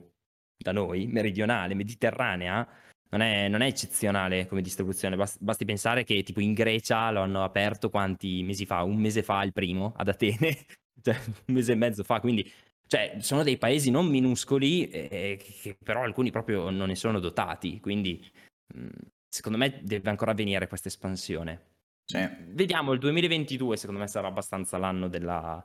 [0.56, 2.66] da noi, meridionale, mediterranea,
[3.10, 5.16] non è, non è eccezionale come distribuzione.
[5.16, 8.82] Basti, basti, pensare che tipo in Grecia lo hanno aperto quanti mesi fa?
[8.82, 10.56] Un mese fa il primo ad Atene,
[11.02, 12.20] cioè un mese e mezzo fa.
[12.20, 12.50] Quindi
[12.86, 17.80] cioè, sono dei paesi non minuscoli, eh, che però alcuni proprio non ne sono dotati.
[17.80, 18.26] Quindi
[18.74, 18.88] mh,
[19.28, 21.76] secondo me deve ancora avvenire questa espansione.
[22.10, 22.26] Sì.
[22.54, 25.62] Vediamo, il 2022 secondo me sarà abbastanza l'anno della,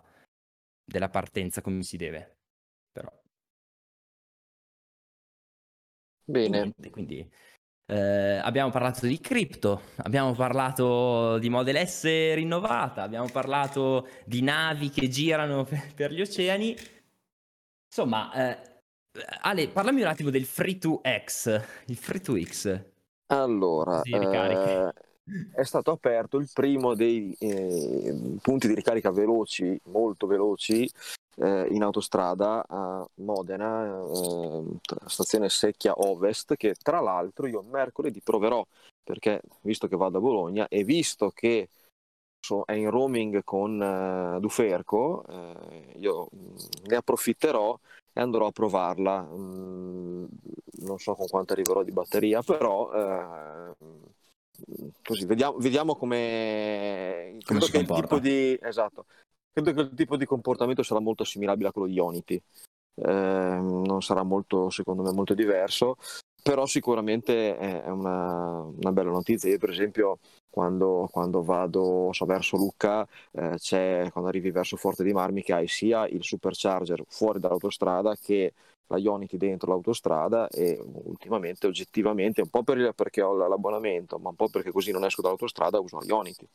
[0.84, 2.38] della partenza come si deve.
[2.92, 3.10] Però.
[6.26, 6.74] Bene.
[6.92, 7.32] Quindi,
[7.86, 12.04] eh, abbiamo parlato di cripto, abbiamo parlato di Model S
[12.34, 16.76] rinnovata, abbiamo parlato di navi che girano per, per gli oceani.
[17.88, 18.82] Insomma, eh,
[19.44, 22.92] Ale, parlami un attimo del Free 2X, il Free 2X.
[23.28, 24.94] Allora, eh,
[25.54, 30.90] è stato aperto il primo dei eh, punti di ricarica veloci, molto veloci,
[31.38, 34.64] eh, in autostrada a Modena, eh,
[35.08, 38.66] stazione Secchia Ovest, che tra l'altro io mercoledì proverò,
[39.04, 41.70] perché visto che vado a Bologna e visto che
[42.40, 46.56] so, è in roaming con uh, Duferco, eh, io mm,
[46.88, 47.80] ne approfitterò
[48.12, 49.22] e andrò a provarla.
[49.22, 50.26] Mm,
[50.84, 53.76] non so con quanto arriverò di batteria, però eh,
[55.02, 59.06] così, vediamo, vediamo come, come si tipo di, esatto,
[59.52, 62.42] credo che il tipo di comportamento sarà molto assimilabile a quello di Onity.
[62.96, 65.98] Eh, non sarà molto, secondo me, molto diverso,
[66.42, 69.50] però sicuramente è una, una bella notizia.
[69.50, 70.20] Io, per esempio,
[70.54, 75.54] quando, quando vado so, verso Lucca, eh, c'è, quando arrivi verso Forte di Marmi, che
[75.54, 78.54] hai sia il supercharger fuori dall'autostrada che
[78.88, 84.36] la Ionity dentro l'autostrada e ultimamente oggettivamente un po' per, perché ho l'abbonamento ma un
[84.36, 86.48] po' perché così non esco dall'autostrada uso la Ionity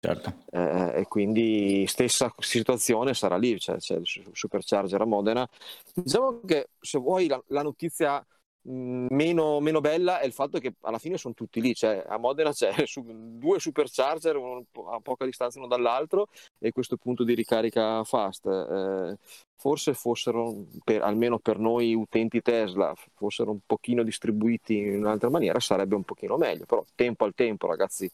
[0.00, 0.44] Certo.
[0.52, 5.48] Eh, e quindi stessa situazione sarà lì, cioè, c'è il supercharger a Modena.
[5.92, 8.24] Diciamo che se vuoi la, la notizia
[8.68, 12.52] meno, meno, bella è il fatto che alla fine sono tutti lì, cioè, a Modena
[12.52, 16.28] c'è su, due supercharger a poca distanza uno dall'altro
[16.58, 18.46] e questo punto di ricarica fast.
[18.46, 19.16] Eh,
[19.58, 25.58] forse fossero, per, almeno per noi utenti Tesla, fossero un pochino distribuiti in un'altra maniera
[25.58, 28.08] sarebbe un pochino meglio, però tempo al tempo ragazzi,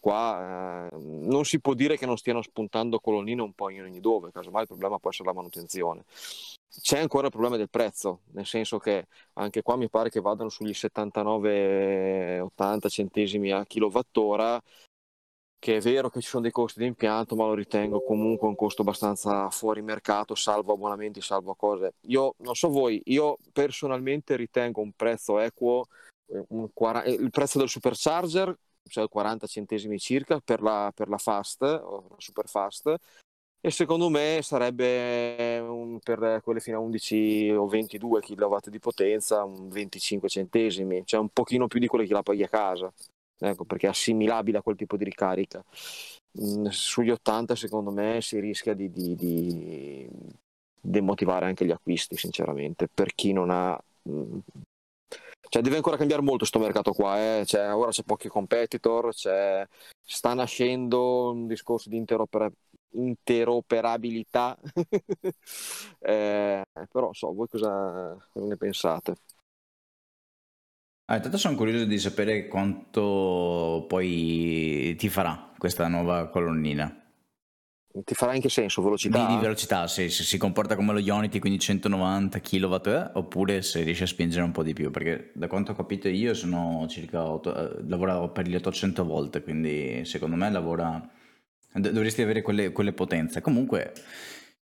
[0.00, 4.00] qua eh, non si può dire che non stiano spuntando colonnine un po' in ogni
[4.00, 6.02] dove, casomai il problema può essere la manutenzione.
[6.82, 10.48] C'è ancora il problema del prezzo, nel senso che anche qua mi pare che vadano
[10.48, 14.60] sugli 79-80 centesimi a kilowattora,
[15.60, 18.56] che è vero che ci sono dei costi di impianto, ma lo ritengo comunque un
[18.56, 21.94] costo abbastanza fuori mercato, salvo abbonamenti, salvo cose.
[22.06, 25.86] Io non so voi, io personalmente ritengo un prezzo equo,
[26.28, 28.56] eh, un 40, eh, il prezzo del supercharger,
[28.88, 32.94] cioè 40 centesimi circa per la, per la fast, o la super fast,
[33.60, 39.44] e secondo me sarebbe un, per quelle fino a 11 o 22 kW di potenza
[39.44, 42.90] un 25 centesimi, cioè un pochino più di quello che la paghi a casa,
[43.40, 45.62] ecco, perché è assimilabile a quel tipo di ricarica.
[46.40, 50.08] Mm, sugli 80 secondo me si rischia di, di, di
[50.80, 53.78] demotivare anche gli acquisti, sinceramente, per chi non ha...
[54.08, 54.38] Mm,
[55.48, 57.44] cioè deve ancora cambiare molto questo mercato qua, eh?
[57.44, 59.66] cioè, ora c'è pochi competitor, c'è...
[60.00, 64.58] sta nascendo un discorso di interoperabilità interoperabilità.
[66.00, 69.16] eh, però so, voi cosa ne pensate?
[71.10, 76.96] Ah, intanto sono curioso di sapere quanto poi ti farà questa nuova colonnina.
[78.04, 78.80] Ti farà in che senso?
[78.80, 79.26] Velocità?
[79.26, 83.60] Di, di velocità, se, se, si comporta come lo Ionity, quindi 190 kW, eh, oppure
[83.62, 86.86] se riesce a spingere un po' di più, perché da quanto ho capito io sono
[86.88, 91.10] circa 8, eh, lavoravo per gli 800 volt, quindi secondo me lavora
[91.72, 93.40] dovresti avere quelle, quelle, potenze.
[93.40, 93.94] Comunque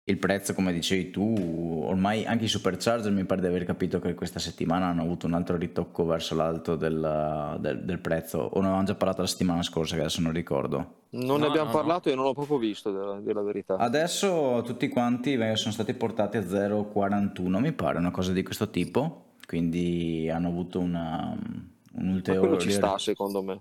[0.08, 4.14] il prezzo, come dicevi tu, ormai anche i supercharger mi pare di aver capito che
[4.14, 8.38] questa settimana hanno avuto un altro ritocco verso l'alto del, del, del prezzo.
[8.38, 10.76] O ne avevamo già parlato la settimana scorsa, che adesso non ricordo.
[11.10, 12.14] Non no, ne abbiamo no, parlato no.
[12.14, 13.76] e non l'ho proprio visto, della, della, verità.
[13.76, 19.24] Adesso tutti quanti sono stati portati a 0,41, mi pare, una cosa di questo tipo.
[19.46, 21.36] Quindi hanno avuto una,
[21.92, 22.48] un ulteriore...
[22.48, 23.60] Ma quello ci sta, secondo me.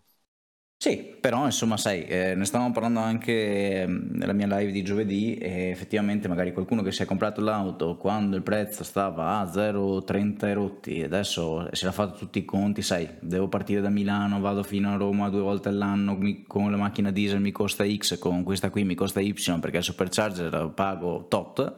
[0.80, 5.34] Sì, però insomma, sai, eh, ne stavamo parlando anche mm, nella mia live di giovedì
[5.36, 10.54] e effettivamente magari qualcuno che si è comprato l'auto quando il prezzo stava a 0,30
[10.54, 14.62] rotti e adesso si era fatto tutti i conti, sai, devo partire da Milano, vado
[14.62, 18.44] fino a Roma due volte all'anno mi, con la macchina diesel mi costa X, con
[18.44, 21.76] questa qui mi costa Y perché il supercharger pago tot,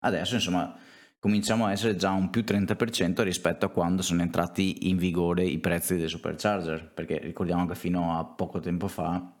[0.00, 0.76] adesso insomma
[1.22, 5.60] cominciamo a essere già un più 30% rispetto a quando sono entrati in vigore i
[5.60, 9.32] prezzi dei supercharger, perché ricordiamo che fino a poco tempo fa,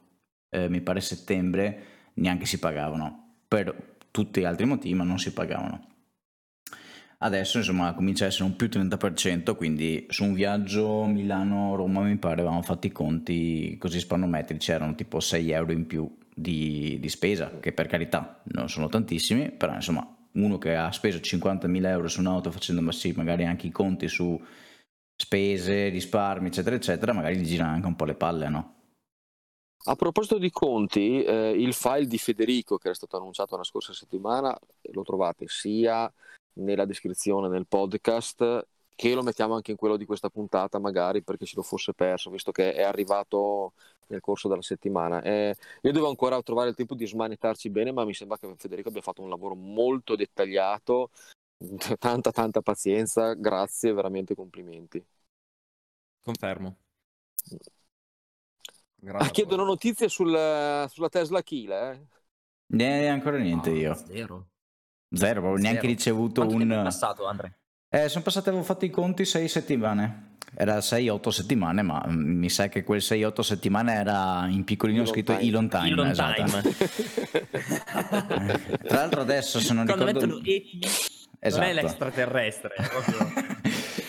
[0.48, 1.82] eh, mi pare settembre,
[2.14, 5.88] neanche si pagavano, per tutti gli altri motivi, ma non si pagavano.
[7.18, 12.42] Adesso insomma comincia a essere un più 30%, quindi su un viaggio Milano-Roma mi pare
[12.42, 17.58] avevamo fatto i conti così spannometrici, erano tipo 6 euro in più di, di spesa,
[17.58, 22.20] che per carità non sono tantissimi, però insomma uno che ha speso 50.000 euro su
[22.20, 24.40] un'auto facendo sì, magari anche i conti su
[25.14, 28.74] spese, risparmi, eccetera, eccetera, magari gli girano anche un po' le palle, no?
[29.84, 33.92] A proposito di conti, eh, il file di Federico che era stato annunciato la scorsa
[33.92, 34.56] settimana
[34.92, 36.12] lo trovate sia
[36.54, 41.46] nella descrizione del podcast che lo mettiamo anche in quello di questa puntata magari perché
[41.46, 43.72] se lo fosse perso visto che è arrivato
[44.08, 45.22] nel corso della settimana.
[45.22, 48.88] Eh, io devo ancora trovare il tempo di smanettarci bene ma mi sembra che Federico
[48.88, 51.10] abbia fatto un lavoro molto dettagliato.
[51.98, 53.34] Tanta tanta pazienza.
[53.34, 55.04] Grazie veramente complimenti.
[56.20, 56.76] Confermo.
[59.06, 62.06] Ah, chiedono notizie sul, sulla Tesla Kiel eh?
[62.66, 63.94] Ne ancora niente oh, io.
[63.94, 64.48] zero.
[65.10, 67.61] Zero proprio neanche ricevuto Quanto un passato Andre
[67.94, 70.30] eh, sono passate, avevo fatto i conti sei settimane.
[70.54, 75.12] Era 6-8 settimane, ma mm, mi sa che quel 6-8 settimane era in piccolino Elon
[75.12, 75.46] scritto time.
[75.46, 75.88] Elon Time.
[75.88, 76.42] Elon esatto.
[76.42, 76.62] time.
[78.88, 80.26] Tra l'altro adesso se non Quando ricordo...
[80.26, 80.84] mettono ET
[81.38, 81.60] esatto.
[81.60, 81.86] non è esatto.
[81.86, 82.74] l'extraterrestre.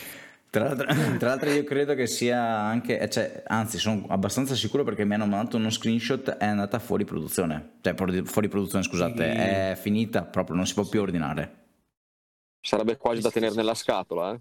[0.49, 0.85] Tra l'altro,
[1.17, 5.25] tra l'altro, io credo che sia anche, cioè, anzi sono abbastanza sicuro perché mi hanno
[5.25, 9.39] mandato uno screenshot, è andata fuori produzione, cioè fuori produzione scusate, sì.
[9.39, 11.62] è finita proprio, non si può più ordinare.
[12.65, 14.39] Sarebbe quasi da tenere nella scatola, eh?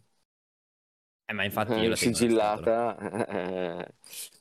[1.25, 3.89] Eh, ma infatti io la sigillata eh,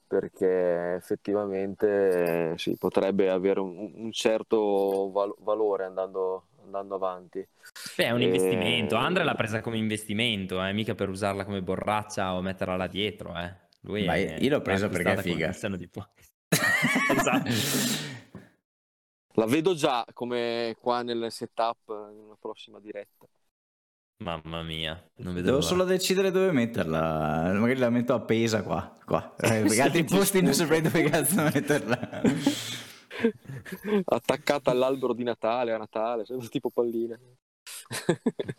[0.05, 7.47] perché effettivamente eh, sì, potrebbe avere un, un certo val- valore andando, andando avanti.
[7.95, 8.25] Beh, è un e...
[8.25, 8.95] investimento.
[8.97, 13.35] Andre l'ha presa come investimento, eh, mica per usarla come borraccia o metterla là dietro.
[13.35, 13.51] Eh.
[13.81, 15.49] Lui ma è, io l'ho presa perché è figa.
[17.09, 17.49] Esatto.
[19.35, 23.25] La vedo già come qua nel setup in una prossima diretta.
[24.21, 25.67] Mamma mia, non vedo Devo l'ora.
[25.67, 27.53] solo decidere dove metterla.
[27.53, 28.95] Magari la metto appesa qua.
[29.03, 29.35] qua.
[29.39, 32.21] Eh, perché altri posti non saprei dove cazzo metterla.
[34.05, 37.19] Attaccata all'albero di Natale, a Natale, sempre tipo palline.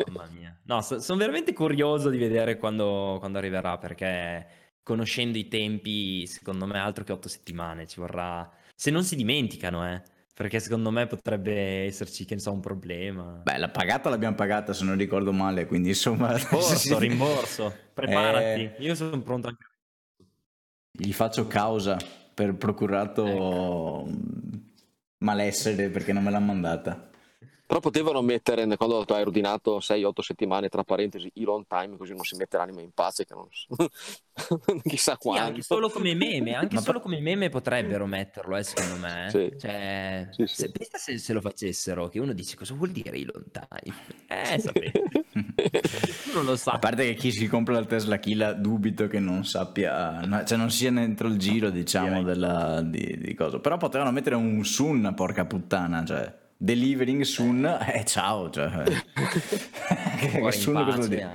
[0.08, 0.60] Mamma mia.
[0.64, 4.46] No, sono veramente curioso di vedere quando, quando arriverà perché
[4.82, 8.50] conoscendo i tempi, secondo me altro che otto settimane ci vorrà...
[8.74, 10.02] Se non si dimenticano, eh.
[10.35, 13.43] Perché secondo me potrebbe esserci, che ne so, un problema.
[13.45, 16.33] Beh, la pagata l'abbiamo pagata se non ricordo male, quindi insomma...
[16.37, 17.76] Rimborso, rimborso.
[17.93, 18.62] Preparati.
[18.62, 19.66] Eh, Io sono pronto anche.
[20.91, 21.99] Gli faccio causa
[22.35, 24.09] per procurato Ecco.
[25.18, 27.11] malessere perché non me l'ha mandata.
[27.73, 32.12] Però potevano mettere, quando tu hai ordinato 6-8 settimane, tra parentesi, i long time, così
[32.12, 33.49] non si mette l'anima in pace, che non
[34.85, 35.47] chissà Sì, quando.
[35.47, 39.29] anche solo come meme, anche Ma solo come meme potrebbero metterlo, eh, secondo me.
[39.31, 39.51] Sì.
[39.59, 40.55] Cioè, Sì, sì.
[40.55, 43.97] se, pensa se, se lo facessero, che uno dice cosa vuol dire i long time?
[44.29, 45.03] Eh, sapete.
[46.35, 46.73] Uno lo sa.
[46.73, 50.59] A parte che chi si compra la Tesla Kila dubito che non sappia, no, cioè
[50.59, 53.61] non sia dentro il giro, diciamo, della, di, di cosa.
[53.61, 56.41] Però potevano mettere un Sun, porca puttana, cioè.
[56.62, 58.84] Delivering soon, eh ciao, cioè.
[58.86, 61.30] che Fuori in Sun cosa dire?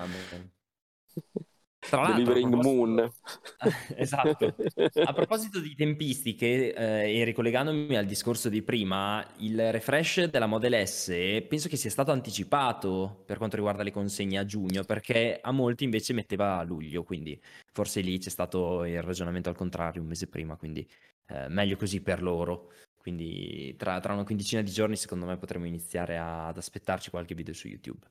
[1.80, 3.11] Tra Delivering proposito- Moon.
[3.97, 4.55] esatto.
[5.03, 10.88] A proposito di tempistiche, eh, e ricollegandomi al discorso di prima, il refresh della Model
[10.88, 11.07] S
[11.45, 15.84] penso che sia stato anticipato per quanto riguarda le consegne a giugno, perché a molti
[15.84, 17.38] invece metteva a luglio, quindi
[17.73, 20.88] forse lì c'è stato il ragionamento al contrario un mese prima, quindi
[21.28, 22.71] eh, meglio così per loro.
[23.08, 27.36] Quindi tra, tra una quindicina di giorni secondo me potremo iniziare a- ad aspettarci qualche
[27.36, 28.05] video su YouTube.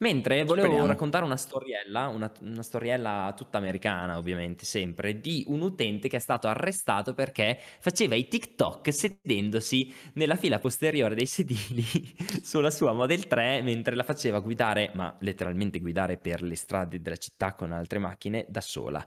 [0.00, 0.86] Mentre volevo Speriamo.
[0.86, 6.20] raccontare una storiella, una, una storiella tutta americana ovviamente, sempre, di un utente che è
[6.20, 11.82] stato arrestato perché faceva i TikTok sedendosi nella fila posteriore dei sedili
[12.44, 17.16] sulla sua Model 3 mentre la faceva guidare, ma letteralmente guidare per le strade della
[17.16, 19.02] città con altre macchine da sola.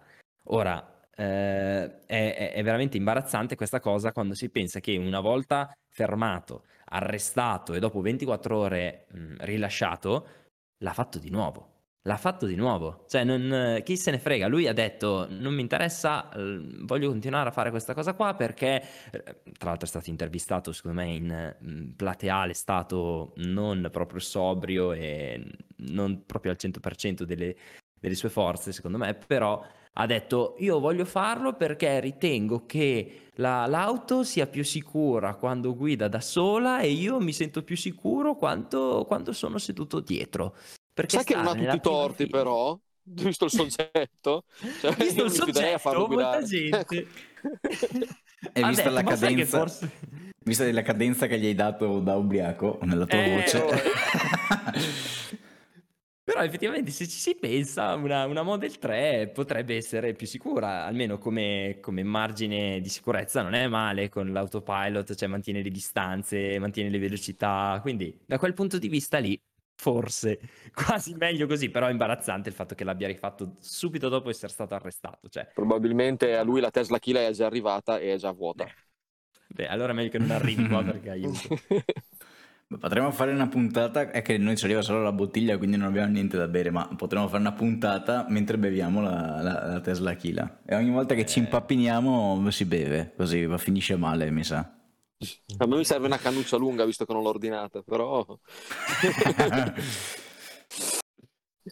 [0.45, 6.63] Ora, eh, è, è- veramente imbarazzante questa cosa quando si pensa che una volta fermato,
[6.85, 10.27] arrestato e dopo 24 ore mh, rilasciato,
[10.77, 11.73] l'ha fatto di nuovo.
[12.03, 13.03] L'ha fatto di nuovo.
[13.09, 14.47] Cioè, non- chi se ne frega?
[14.47, 16.29] Lui ha detto: Non mi interessa,
[16.81, 19.23] voglio continuare a fare questa cosa qua perché, eh,
[19.57, 25.45] tra l'altro, è stato intervistato, secondo me, in mm, plateale stato non proprio sobrio e
[25.77, 27.55] non proprio al 100% delle,
[27.99, 29.61] delle sue forze, secondo me, però
[29.93, 36.07] ha detto io voglio farlo perché ritengo che la- l'auto sia più sicura quando guida
[36.07, 40.55] da sola e io mi sento più sicuro quando, quando sono seduto dietro.
[40.93, 44.43] Perché Sai che non ha tutti i torti, fila- però, visto il soggetto.
[44.81, 46.45] Cioè, Visto il soggetto, molta guidare.
[46.45, 47.07] gente
[48.53, 49.91] E ha vista detto, la "Ma sai che cadenza, forse-
[50.43, 53.57] vista la cadenza che gli hai dato da ubriaco nella tua Eh, voce.
[53.57, 53.69] oh.
[56.29, 61.17] Però effettivamente se ci si pensa una, una Model 3 potrebbe essere più sicura, almeno
[61.17, 66.91] come, come margine di sicurezza non è male con l'autopilot, cioè mantiene le distanze, mantiene
[66.91, 69.41] le velocità, quindi da quel punto di vista lì
[69.75, 70.39] forse
[70.71, 74.75] quasi meglio così, però è imbarazzante il fatto che l'abbia rifatto subito dopo essere stato
[74.75, 78.67] arrestato, cioè Probabilmente a lui la Tesla Kila è già arrivata e è già vuota.
[79.47, 81.51] beh, allora è meglio che non arrivi qua perché aiuto.
[82.77, 86.11] Potremmo fare una puntata, è che noi ci arriva solo la bottiglia, quindi non abbiamo
[86.11, 90.61] niente da bere, ma potremmo fare una puntata mentre beviamo la, la- la Tesla Kila.
[90.65, 94.71] E ogni volta che ci impappiniamo si beve, così ma finisce male, mi sa.
[95.57, 98.23] A me mi serve una cannuccia lunga visto che non l'ho ordinata, però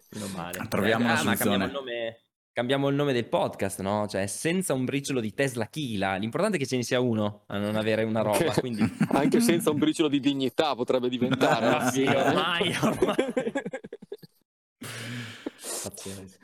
[0.10, 0.68] Meno male.
[0.68, 1.66] Troviamo una Ah, ma cambiamo soluzione.
[1.66, 2.22] il nome.
[2.58, 4.08] Cambiamo il nome del podcast, no?
[4.08, 6.16] Cioè, senza un briciolo di Tesla Kila.
[6.16, 8.52] L'importante è che ce ne sia uno a non avere una roba.
[8.54, 8.82] Quindi,
[9.14, 11.70] anche senza un briciolo di dignità potrebbe diventare.
[11.70, 13.16] Ma sì, ormai, ormai.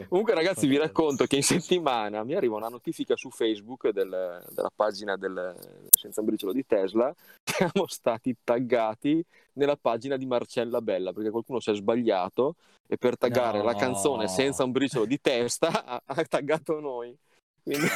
[0.07, 4.71] Comunque ragazzi vi racconto che in settimana mi arriva una notifica su Facebook del- della
[4.73, 5.55] pagina del
[5.89, 11.59] Senza un briciolo di Tesla siamo stati taggati nella pagina di Marcella Bella perché qualcuno
[11.59, 12.55] si è sbagliato
[12.87, 13.77] e per taggare la No.
[13.77, 17.17] canzone Senza un briciolo di testa ha, ha taggato noi.
[17.63, 17.87] Quindi...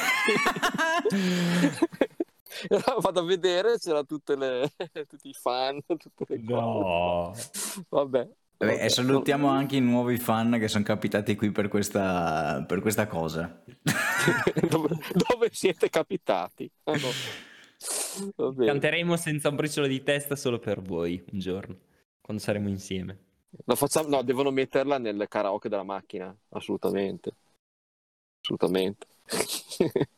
[2.68, 4.70] L'ho fatto vedere, c'era tutte le,
[5.06, 6.52] tutti i fan, tutte le cose.
[6.52, 7.32] No.
[7.88, 8.28] Vabbè.
[8.60, 8.84] Vabbè, Vabbè.
[8.84, 13.62] e salutiamo anche i nuovi fan che sono capitati qui per questa, per questa cosa.
[14.68, 16.68] dove, dove siete capitati?
[16.84, 18.64] Ah, no.
[18.64, 21.76] Canteremo senza un briciolo di testa solo per voi un giorno,
[22.20, 23.26] quando saremo insieme.
[23.74, 27.32] Facciamo- no, devono metterla nel karaoke della macchina, assolutamente.
[28.40, 29.06] Assolutamente.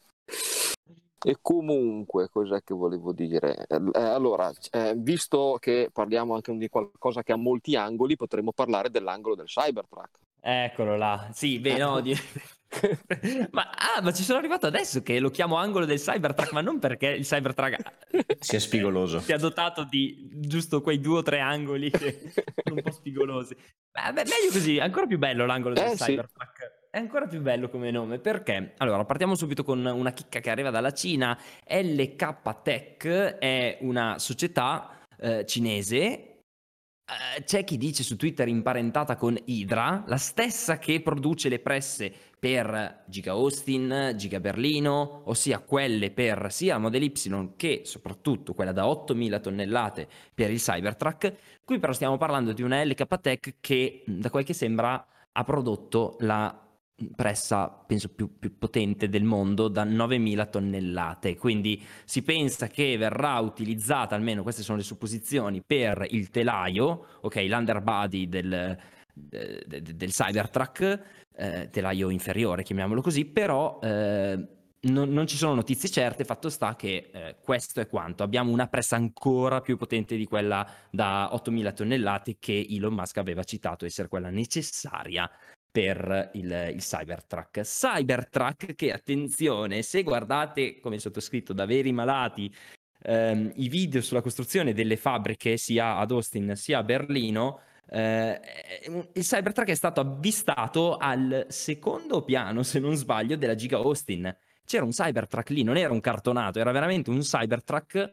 [1.22, 3.66] E comunque, cos'è che volevo dire?
[3.66, 8.88] Eh, allora, eh, visto che parliamo anche di qualcosa che ha molti angoli, potremmo parlare
[8.88, 10.18] dell'angolo del Cybertruck.
[10.40, 11.28] Eccolo là.
[11.30, 12.14] Sì, beh, no, di...
[13.50, 16.78] ma, ah, ma ci sono arrivato adesso che lo chiamo angolo del Cybertruck, ma non
[16.78, 17.76] perché il Cybertruck
[18.38, 19.20] sia spigoloso.
[19.20, 23.54] Si è dotato di giusto quei due o tre angoli che sono un po' spigolosi.
[23.54, 26.56] Beh, meglio così, è ancora più bello l'angolo del eh, Cybertruck.
[26.56, 26.78] Sì.
[26.90, 28.74] È ancora più bello come nome perché?
[28.78, 31.38] Allora, partiamo subito con una chicca che arriva dalla Cina.
[31.66, 33.06] LK Tech
[33.38, 36.29] è una società eh, cinese
[37.44, 43.04] c'è chi dice su Twitter imparentata con Hydra, la stessa che produce le presse per
[43.06, 49.40] Giga Austin, Giga Berlino, ossia quelle per sia Model Y che soprattutto quella da 8000
[49.40, 51.34] tonnellate per il Cybertruck.
[51.64, 56.16] Qui però stiamo parlando di una LK Tech che da quel che sembra ha prodotto
[56.20, 56.69] la
[57.14, 61.36] pressa, penso, più, più, potente del mondo da 9.000 tonnellate.
[61.36, 67.36] Quindi si pensa che verrà utilizzata, almeno queste sono le supposizioni, per il telaio, ok,
[67.48, 68.78] l'underbody del,
[69.12, 71.02] de, de, del Cybertruck,
[71.36, 73.78] eh, telaio inferiore, chiamiamolo così, però...
[73.82, 78.22] Eh, non, non, ci sono notizie certe, fatto sta che eh, questo è quanto.
[78.22, 83.44] Abbiamo una pressa ancora più potente di quella da 8.000 tonnellate che Elon Musk aveva
[83.44, 85.30] citato essere quella necessaria
[85.70, 87.60] per il, il Cybertruck.
[87.60, 92.52] Cybertruck che, attenzione, se guardate, come sottoscritto, da veri malati,
[93.02, 97.60] ehm, i video sulla costruzione delle fabbriche sia ad Austin sia a Berlino,
[97.92, 98.40] eh,
[99.14, 104.34] il Cybertruck è stato avvistato al secondo piano, se non sbaglio, della Giga Austin.
[104.64, 108.10] C'era un Cybertruck lì, non era un cartonato, era veramente un Cybertruck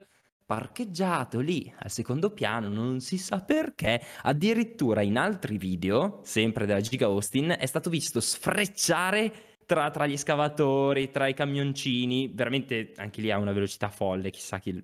[0.47, 4.01] parcheggiato lì al secondo piano, non si sa perché.
[4.23, 10.15] Addirittura in altri video, sempre della Giga Austin, è stato visto sfrecciare tra, tra, gli
[10.15, 12.31] scavatori, tra i camioncini.
[12.33, 14.81] Veramente anche lì ha una velocità folle, chissà chi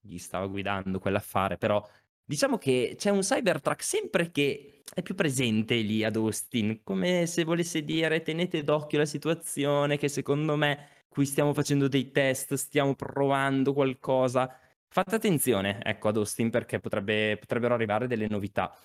[0.00, 1.84] gli stava guidando quell'affare, però
[2.24, 7.42] diciamo che c'è un Cybertruck sempre che è più presente lì ad Austin, come se
[7.42, 12.94] volesse dire tenete d'occhio la situazione che secondo me qui stiamo facendo dei test, stiamo
[12.94, 14.56] provando qualcosa
[14.92, 18.76] Fate attenzione, ecco, ad Austin perché potrebbe, potrebbero arrivare delle novità.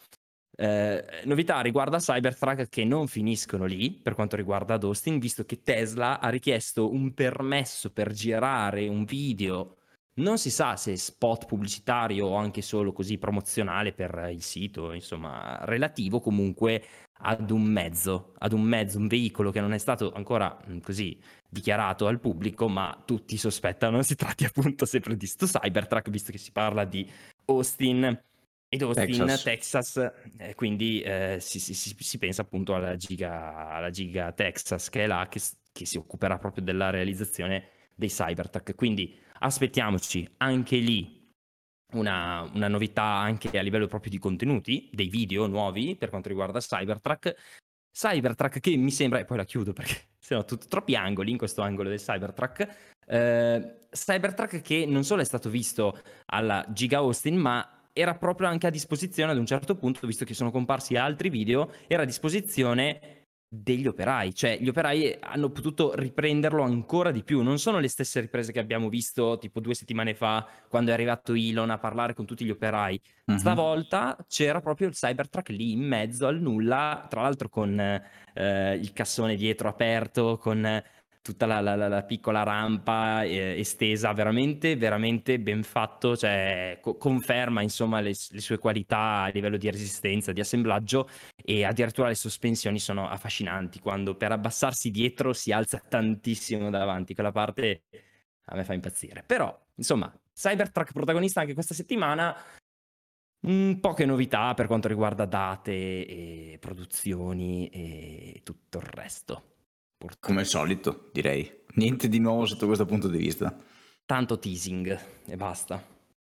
[0.55, 5.43] Eh, novità riguardo a Cybertruck che non finiscono lì per quanto riguarda ad Austin, visto
[5.43, 9.79] che Tesla ha richiesto un permesso per girare un video,
[10.19, 15.59] non si sa se spot pubblicitario o anche solo così promozionale per il sito, insomma,
[15.65, 16.85] relativo comunque
[17.19, 21.19] ad un mezzo, ad un mezzo, un veicolo che non è stato ancora così
[21.49, 26.37] dichiarato al pubblico, ma tutti sospettano si tratti appunto sempre di sto Cybertruck, visto che
[26.37, 27.09] si parla di
[27.45, 28.21] Austin
[28.69, 33.89] ed Austin, Texas, Texas eh, quindi eh, si, si, si, pensa appunto alla Giga, alla
[33.89, 35.39] Giga Texas, che è là che,
[35.71, 38.75] che si occuperà proprio della realizzazione dei Cybertruck.
[38.75, 41.17] Quindi aspettiamoci anche lì
[41.93, 46.59] una, una, novità anche a livello proprio di contenuti, dei video nuovi per quanto riguarda
[46.59, 47.35] Cybertruck.
[47.97, 51.63] Cybertruck che mi sembra, e poi la chiudo perché sono tutti troppi angoli in questo
[51.63, 52.67] angolo del Cybertruck.
[53.07, 58.67] Eh, Cybertruck che non solo è stato visto alla Giga Austin, ma era proprio anche
[58.67, 63.16] a disposizione ad un certo punto, visto che sono comparsi altri video, era a disposizione
[63.49, 68.19] degli operai, cioè gli operai hanno potuto riprenderlo ancora di più, non sono le stesse
[68.19, 72.25] riprese che abbiamo visto tipo due settimane fa quando è arrivato Elon a parlare con
[72.25, 73.37] tutti gli operai, uh-huh.
[73.37, 78.91] stavolta c'era proprio il Cybertruck lì in mezzo al nulla, tra l'altro con eh, il
[78.91, 80.83] cassone dietro aperto, con
[81.27, 87.61] tutta la, la, la, piccola rampa eh, estesa, veramente, veramente ben fatto, cioè co- conferma
[87.61, 92.79] insomma le, le, sue qualità a livello di resistenza, di assemblaggio e addirittura le sospensioni
[92.79, 97.83] sono affascinanti, quando per abbassarsi dietro si alza tantissimo davanti, quella parte
[98.45, 99.23] a me fa impazzire.
[99.25, 102.35] Però, insomma, Cybertruck protagonista anche questa settimana,
[103.45, 109.56] Mm, poche novità per quanto riguarda date e produzioni e tutto il resto.
[109.97, 110.27] Purtroppo.
[110.27, 111.65] Come al solito, direi.
[111.75, 113.55] Niente di nuovo sotto questo punto di vista.
[114.05, 115.83] Tanto teasing e basta.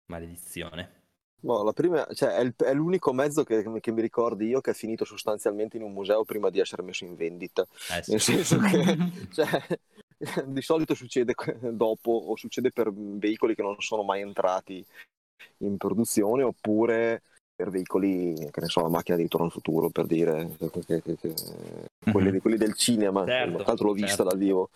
[0.07, 0.97] Maledizione.
[1.41, 4.73] No, la prima, cioè, è, il, è, l'unico mezzo che, che, mi ricordi io che
[4.73, 7.65] è finito sostanzialmente in un museo prima di essere messo in vendita.
[7.97, 8.11] Eh sì.
[8.11, 8.97] Nel senso che
[9.31, 9.65] cioè,
[10.47, 11.35] di solito succede
[11.73, 14.85] dopo o succede per veicoli che non sono mai entrati
[15.59, 17.23] in produzione oppure
[17.59, 21.03] per veicoli, che ne so, la macchina di ritorno al futuro, per dire, che, che,
[21.03, 22.13] che, mm-hmm.
[22.13, 24.23] quelli, quelli, del cinema, certo, tra l'altro l'ho vista certo.
[24.23, 24.71] dal vivo.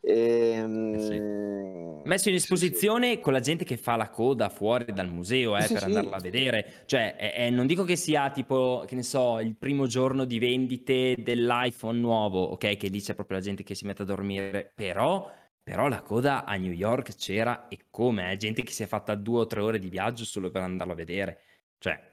[0.00, 2.08] E, ehm, sì.
[2.08, 3.20] Messo in esposizione sì, sì.
[3.20, 6.84] con la gente che fa la coda fuori dal museo eh, per andarla a vedere,
[6.86, 11.16] cioè eh, non dico che sia tipo, che ne so, il primo giorno di vendite
[11.18, 15.28] dell'iPhone nuovo, ok, che dice proprio la gente che si mette a dormire, però
[15.60, 18.36] però la coda a New York c'era e come, eh?
[18.38, 20.96] gente che si è fatta due o tre ore di viaggio solo per andarlo a
[20.96, 21.40] vedere.
[21.78, 22.07] Cioè,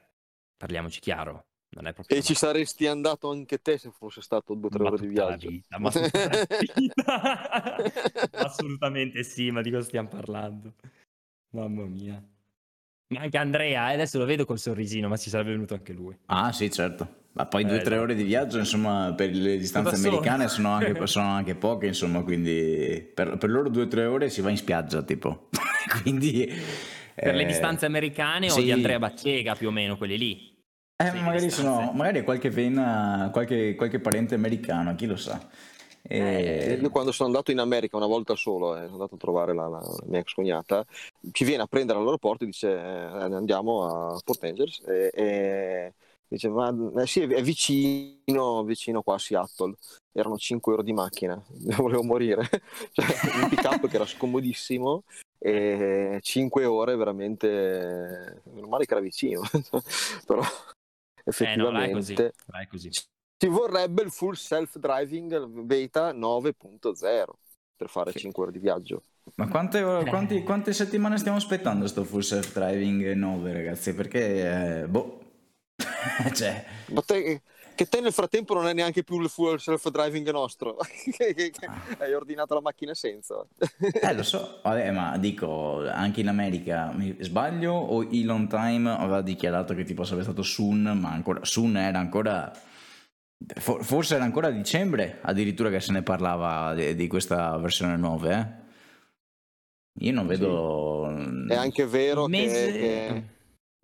[0.56, 2.18] parliamoci chiaro, non è proprio...
[2.18, 5.06] E ci saresti andato anche te se fosse stato due o tre Ma ore di
[5.08, 5.48] viaggio.
[5.48, 5.90] vita, ma.
[8.32, 10.74] Assolutamente sì, ma di cosa stiamo parlando?
[11.50, 12.22] Mamma mia.
[13.08, 16.16] Ma anche Andrea, eh, adesso lo vedo col sorrisino, ma ci sarebbe venuto anche lui.
[16.26, 17.24] Ah sì, certo.
[17.32, 18.02] Ma poi Eh, due o tre esatto.
[18.02, 23.10] ore di viaggio, insomma, per le distanze americane sono anche, sono anche poche, insomma, quindi
[23.14, 25.48] per, per loro due o tre ore si va in spiaggia, tipo.
[26.02, 26.50] quindi...
[27.18, 28.62] Per le eh, distanze americane o sì.
[28.62, 30.54] di Andrea Baccega, più o meno, quelli lì.
[30.98, 35.46] Eh, Sì, magari, sono, magari qualche vena, qualche, qualche parente americano, chi lo sa.
[36.02, 39.18] Eh, E- Io quando sono andato in America una volta solo, eh, sono andato a
[39.18, 40.84] trovare la, la- la mia ex cognata,
[41.32, 45.94] ci viene a prendere all'aeroporto e dice eh, andiamo a Port Angels e, e
[46.28, 49.74] dice ma eh, sì è vicino, vicino qua a Seattle,
[50.12, 51.42] erano 5 ore di macchina,
[51.76, 52.48] volevo morire,
[52.92, 53.06] cioè,
[53.42, 55.02] un pick up che era scomodissimo
[55.38, 59.42] e 5 ore veramente, meno male che era vicino,
[60.26, 60.42] però
[61.38, 62.14] Eh no, là è così.
[62.14, 62.34] effettivamente
[63.38, 67.38] ci vorrebbe il full self-driving beta 9.0
[67.76, 68.20] per fare Sì.
[68.20, 69.02] 5 ore di viaggio.
[69.36, 70.04] Ma quante, Eh.
[70.06, 73.94] quanti- quante settimane stiamo aspettando sto full self driving 9, ragazzi?
[73.94, 75.20] Perché, eh, boh,
[76.34, 77.42] cioè, Ma te,
[77.76, 80.76] che te nel frattempo non è neanche più il full self-driving nostro,
[81.16, 81.68] che, che- che
[81.98, 83.46] hai ordinato la macchina senza.
[83.78, 89.22] eh, lo so, vabbè, ma dico, anche in America, mi sbaglio o Elon Time aveva
[89.22, 92.50] dichiarato che tipo sarebbe stato soon, ma ancora, soon era ancora,
[93.58, 97.96] for- forse era ancora a dicembre addirittura che se ne parlava di, di questa versione
[97.96, 98.64] 9, eh?
[100.00, 101.08] Io non vedo...
[101.48, 103.24] È anche vero mese- che, che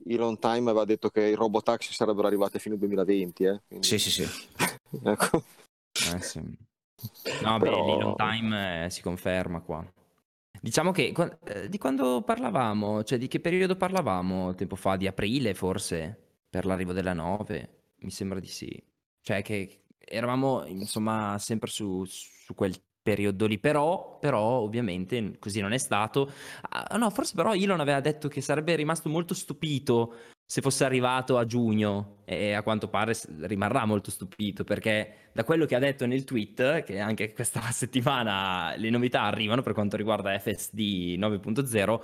[0.07, 3.45] Elon Time aveva detto che i robotaxi sarebbero arrivati fino al 2020.
[3.45, 3.61] Eh?
[3.67, 4.27] quindi- Sì, sì, sì.
[5.05, 5.43] ecco.
[6.15, 6.41] Eh, sì.
[7.43, 9.85] No, Però- beh, l'Elon Time eh, si conferma qua.
[10.61, 11.13] Diciamo che
[11.45, 14.97] eh, di quando parlavamo, cioè di che periodo parlavamo tempo fa?
[14.97, 16.17] Di aprile forse?
[16.49, 17.83] Per l'arrivo della 9?
[18.03, 18.71] Mi sembra di sì.
[19.21, 25.73] Cioè che eravamo insomma sempre su, su quel periodo lì, però, però ovviamente così non
[25.73, 26.31] è stato.
[26.71, 30.15] Ah, no, forse però Elon aveva detto che sarebbe rimasto molto stupito
[30.53, 35.65] se fosse arrivato a giugno e a quanto pare rimarrà molto stupito perché da quello
[35.65, 40.39] che ha detto nel tweet, che anche questa settimana le novità arrivano per quanto riguarda
[40.39, 42.01] FSD 9.0,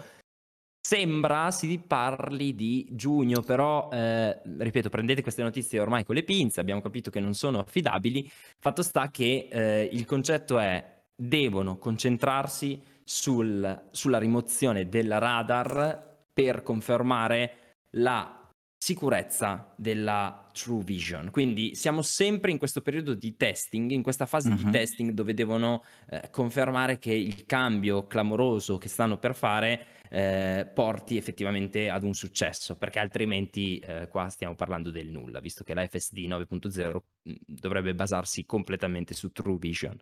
[0.89, 6.61] sembra si parli di giugno, però eh, ripeto, prendete queste notizie ormai con le pinze,
[6.61, 8.27] abbiamo capito che non sono affidabili,
[8.59, 16.63] fatto sta che eh, il concetto è devono concentrarsi sul- sulla rimozione del radar per
[16.63, 18.38] confermare la
[18.79, 21.31] sicurezza della True Vision.
[21.31, 24.71] Quindi siamo sempre in questo periodo di testing, in questa fase di Mhm.
[24.71, 31.19] testing dove devono eh, confermare che il cambio clamoroso che stanno per fare eh, porti
[31.19, 35.87] effettivamente ad un successo, perché altrimenti eh, qua stiamo parlando del nulla, visto che la
[35.87, 40.01] FSD 9.0 mh, dovrebbe basarsi completamente su True Vision.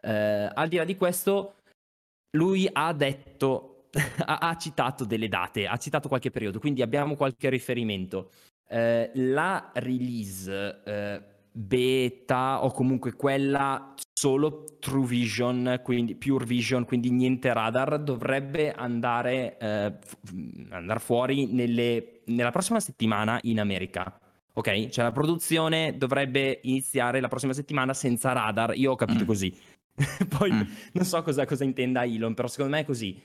[0.00, 1.56] Eh, al di là di questo,
[2.36, 3.71] lui ha detto,
[4.24, 8.30] ha, ha citato delle date, ha citato qualche periodo, quindi abbiamo qualche riferimento.
[8.68, 11.22] Eh, la release eh,
[11.52, 19.58] beta o comunque quella solo True Vision, quindi Pure Vision, quindi niente radar, dovrebbe andare,
[19.58, 19.92] eh,
[20.70, 24.18] andare fuori nelle- nella prossima settimana in America.
[24.54, 24.88] Ok?
[24.88, 28.74] Cioè la produzione dovrebbe iniziare la prossima settimana senza radar.
[28.76, 29.26] Io ho capito Mm.
[29.26, 29.54] così.
[30.38, 30.60] Poi Mm.
[30.92, 33.20] non so cosa, cosa intenda Elon, però secondo me è così.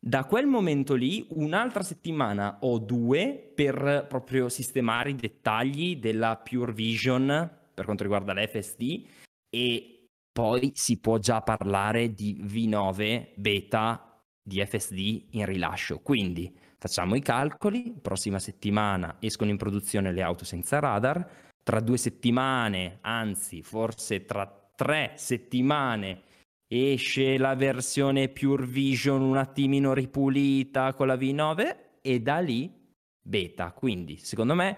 [0.00, 6.72] Da quel momento lì, un'altra settimana o due per proprio sistemare i dettagli della Pure
[6.72, 9.04] Vision per quanto riguarda la FSD
[9.50, 15.98] e poi si può già parlare di V9 beta di FSD in rilascio.
[15.98, 21.28] Quindi facciamo i calcoli, prossima settimana escono in produzione le auto senza radar,
[21.62, 26.22] tra due settimane, anzi forse tra tre settimane
[26.68, 32.70] esce la versione Pure Vision un attimino ripulita con la V9 e da lì
[33.20, 33.72] beta.
[33.72, 34.76] Quindi, secondo me,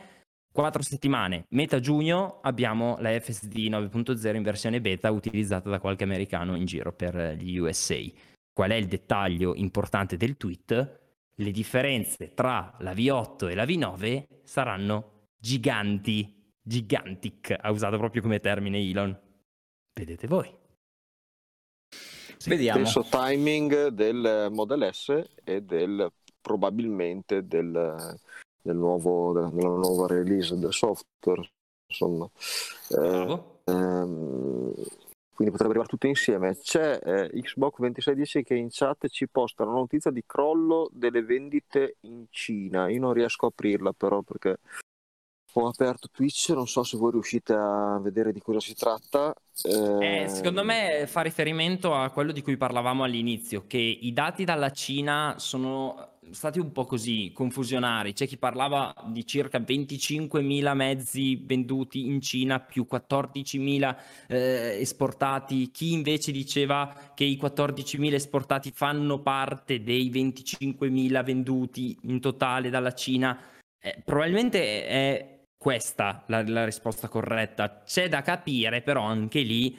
[0.53, 6.57] quattro settimane, metà giugno, abbiamo la FSD 9.0 in versione beta utilizzata da qualche americano
[6.57, 8.01] in giro per gli USA.
[8.53, 10.99] Qual è il dettaglio importante del tweet?
[11.35, 18.41] Le differenze tra la V8 e la V9 saranno giganti, gigantic, ha usato proprio come
[18.41, 19.19] termine Elon.
[19.95, 20.60] Vedete voi.
[22.37, 22.49] Sì.
[22.49, 22.85] Vediamo.
[22.85, 26.11] Stesso timing del Model S e del
[26.41, 28.19] probabilmente del,
[28.63, 31.51] del nuovo, della, della nuova release del software.
[31.87, 32.29] Insomma,
[32.89, 34.73] Eh, ehm,
[35.35, 36.57] quindi potrebbe arrivare tutto insieme.
[36.57, 41.97] C'è eh, Xbox 2610 che in chat ci posta una notizia di crollo delle vendite
[42.01, 42.89] in Cina.
[42.89, 44.59] Io non riesco a aprirla però perché
[45.53, 49.35] ho aperto Twitch, non so se voi riuscite a vedere di cosa si tratta.
[49.63, 54.71] Eh, secondo me fa riferimento a quello di cui parlavamo all'inizio, che i dati dalla
[54.71, 58.13] Cina sono stati un po' così confusionari.
[58.13, 63.97] C'è chi parlava di circa 25.000 mezzi venduti in Cina più 14.000
[64.29, 72.21] eh, esportati, chi invece diceva che i 14.000 esportati fanno parte dei 25.000 venduti in
[72.21, 73.39] totale dalla Cina.
[73.79, 77.83] Eh, probabilmente è questa la, la risposta corretta.
[77.85, 79.79] C'è da capire però anche lì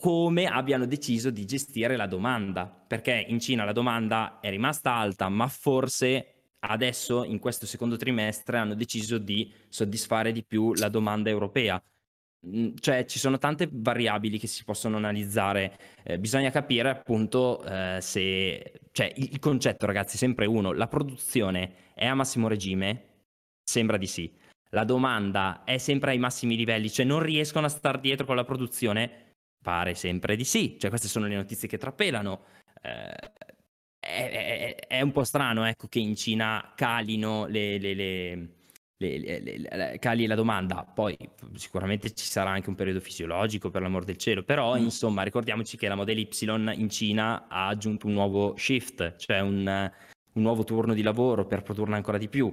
[0.00, 5.28] come abbiano deciso di gestire la domanda, perché in Cina la domanda è rimasta alta,
[5.28, 11.28] ma forse adesso in questo secondo trimestre hanno deciso di soddisfare di più la domanda
[11.28, 11.82] europea.
[12.46, 17.98] Mm, cioè ci sono tante variabili che si possono analizzare, eh, bisogna capire appunto eh,
[18.00, 23.08] se, cioè il, il concetto ragazzi è sempre uno, la produzione è a massimo regime?
[23.62, 24.40] Sembra di sì
[24.74, 28.44] la domanda è sempre ai massimi livelli, cioè non riescono a star dietro con la
[28.44, 29.34] produzione?
[29.62, 32.44] Pare sempre di sì, cioè queste sono le notizie che trappelano.
[32.80, 33.30] Eh,
[34.00, 38.48] è, è, è, un po' strano ecco, che in Cina calino le, le, le,
[40.00, 41.16] cali la domanda, poi
[41.54, 44.82] sicuramente ci sarà anche un periodo fisiologico per l'amor del cielo, però mm.
[44.82, 49.90] insomma ricordiamoci che la Model Y in Cina ha aggiunto un nuovo shift, cioè un,
[50.32, 52.52] un nuovo turno di lavoro per produrne ancora di più.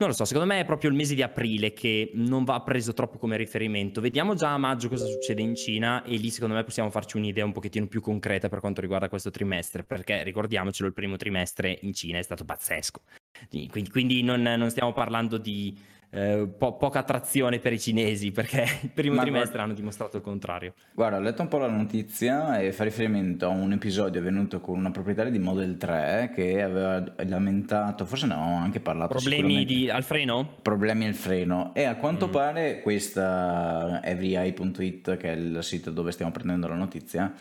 [0.00, 2.94] Non lo so, secondo me è proprio il mese di aprile che non va preso
[2.94, 4.00] troppo come riferimento.
[4.00, 7.44] Vediamo già a maggio cosa succede in Cina e lì secondo me possiamo farci un'idea
[7.44, 11.92] un pochettino più concreta per quanto riguarda questo trimestre, perché ricordiamocelo, il primo trimestre in
[11.92, 13.02] Cina è stato pazzesco.
[13.50, 15.78] Quindi, quindi non, non stiamo parlando di
[16.10, 20.16] eh, po- poca attrazione per i cinesi perché il primo Ma trimestre guarda, hanno dimostrato
[20.16, 20.74] il contrario.
[20.92, 24.78] Guarda, ho letto un po' la notizia e fa riferimento a un episodio avvenuto con
[24.78, 29.14] una proprietaria di Model 3 che aveva lamentato, forse ne avevamo anche parlato.
[29.14, 30.56] Problemi di, al freno?
[30.62, 32.30] Problemi al freno e a quanto mm.
[32.30, 37.32] pare questa everyeye.it che è il sito dove stiamo prendendo la notizia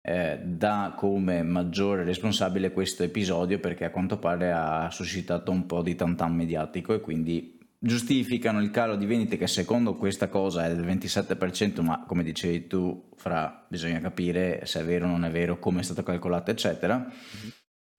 [0.00, 5.82] eh, dà come maggiore responsabile questo episodio perché a quanto pare ha suscitato un po'
[5.82, 10.74] di tantan mediatico e quindi giustificano il calo di vendite che secondo questa cosa è
[10.74, 15.30] del 27%, ma come dicevi tu, fra bisogna capire se è vero o non è
[15.30, 16.96] vero, come è stato calcolato, eccetera.
[16.96, 17.48] Mm-hmm.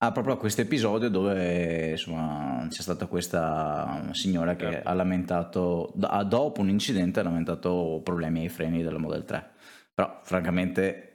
[0.02, 4.88] Ha proprio questo episodio dove insomma, c'è stata questa signora che certo.
[4.88, 9.50] ha lamentato, dopo un incidente, ha lamentato problemi ai freni della Model 3.
[9.94, 11.09] Però francamente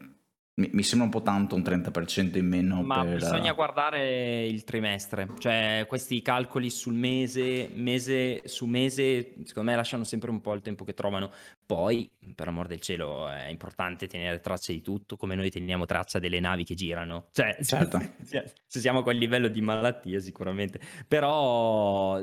[0.57, 2.83] mi, mi, sembra un po' tanto un 30% in meno.
[2.83, 3.15] Ma per...
[3.15, 10.05] bisogna guardare il trimestre, cioè questi calcoli sul mese, mese su mese, secondo me lasciano
[10.05, 11.33] sempre un po' il tempo che trovano.
[11.67, 16.21] Poi, per amor del cielo, è importante tenere traccia di tutto, come noi teniamo traccia
[16.21, 17.27] delle navi che girano.
[17.33, 18.01] Cioè, certo.
[18.23, 20.79] se siamo a quel livello di malattia, sicuramente.
[21.09, 22.23] Però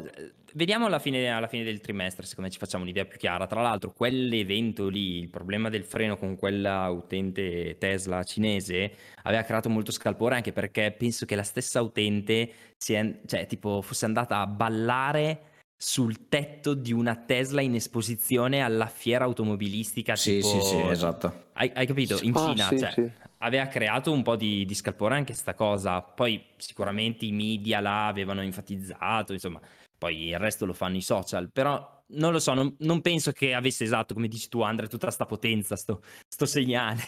[0.54, 3.48] Vediamo alla fine, alla fine, del trimestre, secondo me ci facciamo un'idea più chiara.
[3.48, 8.92] Tra l'altro, quell'evento lì, il problema del freno con quella utente Tesla cinese,
[9.24, 14.06] aveva creato molto scalpore anche perché penso che la stessa utente è, cioè, tipo, fosse
[14.06, 20.16] andata a ballare sul tetto di una Tesla in esposizione alla fiera automobilistica.
[20.16, 20.48] Sì, tipo...
[20.48, 21.46] sì, sì, esatto.
[21.54, 22.20] Hai, hai capito?
[22.22, 23.12] In ah, Cina, sì, cioè, sì.
[23.40, 26.02] aveva creato un po' di, di scalpore anche questa cosa.
[26.02, 29.60] Poi sicuramente i media là avevano enfatizzato, insomma
[30.02, 33.54] poi il resto lo fanno i social, però non lo so, non, non penso che
[33.54, 37.04] avesse esatto, come dici tu Andrea, tutta sta potenza, sto, sto segnale.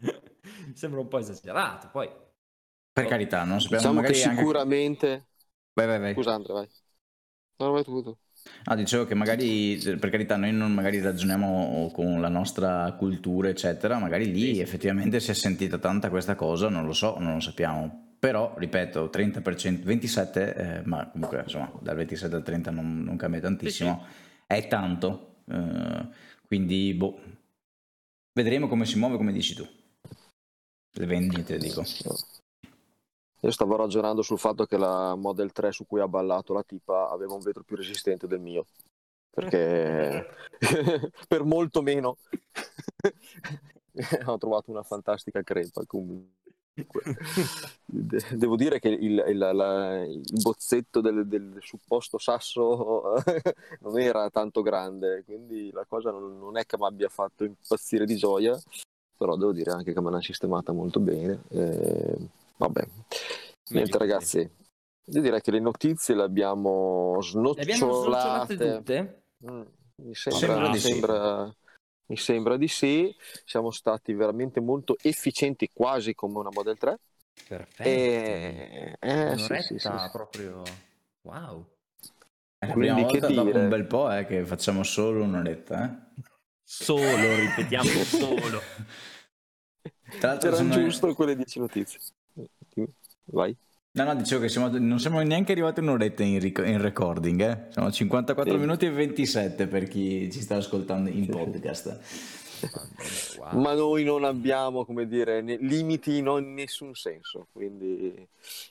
[0.00, 2.08] Mi sembra un po' esagerato, poi...
[2.92, 5.10] Per carità, non sappiamo diciamo che sicuramente...
[5.10, 5.26] Anche...
[5.72, 6.14] Vai, vai, vai.
[6.14, 6.68] Scusa Andrea, vai.
[7.56, 8.16] No, vai tu, tu.
[8.66, 13.98] Ah, dicevo che magari, per carità, noi non magari ragioniamo con la nostra cultura, eccetera,
[13.98, 14.60] magari lì sì.
[14.60, 19.06] effettivamente si è sentita tanta questa cosa, non lo so, non lo sappiamo però ripeto
[19.06, 24.06] 30% 27 eh, ma comunque insomma dal 27 al 30 non, non cambia tantissimo.
[24.46, 26.08] È tanto eh,
[26.46, 27.18] quindi boh.
[28.32, 29.66] Vedremo come si muove come dici tu.
[30.92, 31.82] Le vendite dico.
[33.40, 37.10] Io stavo ragionando sul fatto che la Model 3 su cui ha ballato la tipa
[37.10, 38.66] aveva un vetro più resistente del mio.
[39.30, 40.28] Perché
[41.26, 42.18] per molto meno.
[44.26, 46.41] Ho trovato una fantastica crepa comunque
[47.84, 53.14] Devo dire che il, il, la, il bozzetto del, del, supposto sasso
[53.80, 58.06] non era tanto grande, quindi la cosa non, non è che mi abbia fatto impazzire
[58.06, 58.58] di gioia,
[59.16, 61.42] però devo dire anche che me l'ha sistemata molto bene.
[61.50, 62.16] Eh,
[62.56, 62.88] vabbè,
[63.70, 67.66] niente ragazzi, io direi che le notizie le abbiamo snocciolate.
[67.66, 69.22] Le abbiamo snocciolate tutte?
[69.50, 69.62] Mm,
[69.96, 71.56] mi sembra, sembra, sembra
[72.06, 76.98] Mi sembra di sì, siamo stati veramente molto efficienti, quasi come una Model 3.
[77.48, 77.82] Perfetto.
[77.88, 78.96] E...
[79.00, 80.62] Eh, sì, sì, sì, proprio...
[81.22, 81.66] Wow.
[82.58, 85.84] È la prima volta dopo un bel po' eh, che facciamo solo un'oretta.
[85.84, 86.22] Eh?
[86.62, 88.60] Solo, ripetiamo, solo.
[90.18, 90.72] Tra l'altro Era sono...
[90.72, 91.98] giusto quelle 10 notizie.
[93.24, 93.56] Vai.
[93.94, 97.66] No, no, dicevo che siamo, non siamo neanche arrivati un'oretta in, ric- in recording, eh?
[97.68, 98.58] Siamo a 54 sì.
[98.58, 102.00] minuti e 27 per chi ci sta ascoltando in podcast.
[103.36, 103.60] Wow.
[103.60, 107.48] Ma noi non abbiamo, come dire, limiti in nessun senso.
[107.52, 108.14] Quindi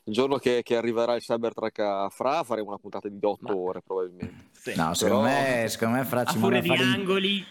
[0.06, 3.56] il giorno che, che arriverà il Cybertruck a Fra faremo una puntata di 8 Ma...
[3.56, 4.46] ore probabilmente.
[4.54, 4.74] Sì.
[4.76, 5.40] No, secondo, Però...
[5.40, 6.84] me, secondo me Fra ci manda a fare...
[6.84, 7.46] angoli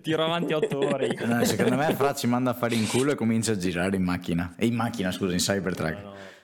[0.00, 1.16] tiro avanti 8 ore.
[1.26, 4.04] no, secondo me Fra ci manda a fare in culo e comincia a girare in
[4.04, 4.54] macchina.
[4.56, 6.02] E in macchina, scusa, in Cybertruck.
[6.02, 6.34] No, no.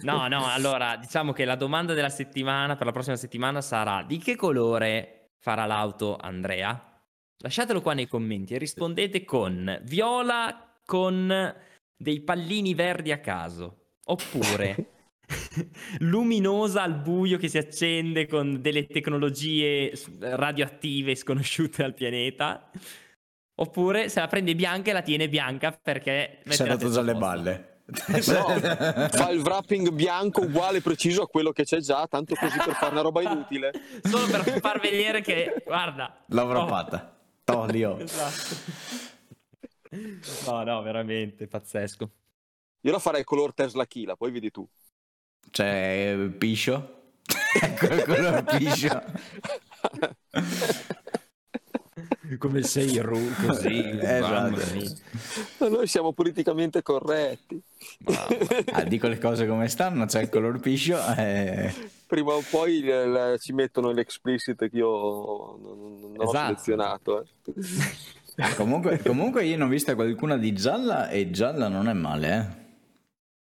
[0.00, 4.18] No, no, allora diciamo che la domanda della settimana per la prossima settimana sarà di
[4.18, 7.00] che colore farà l'auto Andrea?
[7.40, 11.54] Lasciatelo qua nei commenti e rispondete con viola con
[11.96, 13.92] dei pallini verdi a caso.
[14.06, 14.86] Oppure
[16.00, 22.70] luminosa al buio che si accende con delle tecnologie radioattive sconosciute al pianeta.
[23.60, 26.40] Oppure se la prende bianca e la tiene bianca perché...
[26.44, 27.77] Si è dato già le balle.
[27.88, 32.74] No, fa il wrapping bianco uguale preciso a quello che c'è già, tanto così per
[32.74, 33.72] fare una roba inutile.
[34.02, 36.22] Solo per far vedere che, guarda...
[36.26, 36.66] L'avrò oh.
[36.66, 37.16] fatta.
[37.44, 37.98] Tolio.
[37.98, 38.56] esatto.
[40.46, 42.10] No, no, veramente pazzesco.
[42.82, 44.68] Io la farei color Tesla Kila, poi vedi tu.
[45.50, 46.96] Cioè, piscio?
[47.60, 49.02] Ecco color piscio.
[52.36, 53.88] Come sei ru così.
[53.98, 55.68] Esatto.
[55.68, 57.60] Noi siamo politicamente corretti.
[58.00, 58.26] Ma,
[58.72, 60.98] ah, dico le cose come stanno, c'è il color piscio.
[61.16, 61.72] Eh...
[62.06, 66.28] Prima o poi le, le, ci mettono l'explicit che io non, non esatto.
[66.28, 67.26] ho selezionato.
[68.36, 68.54] Eh.
[68.56, 72.66] comunque, comunque io ne ho vista qualcuna di gialla e gialla non è male, eh.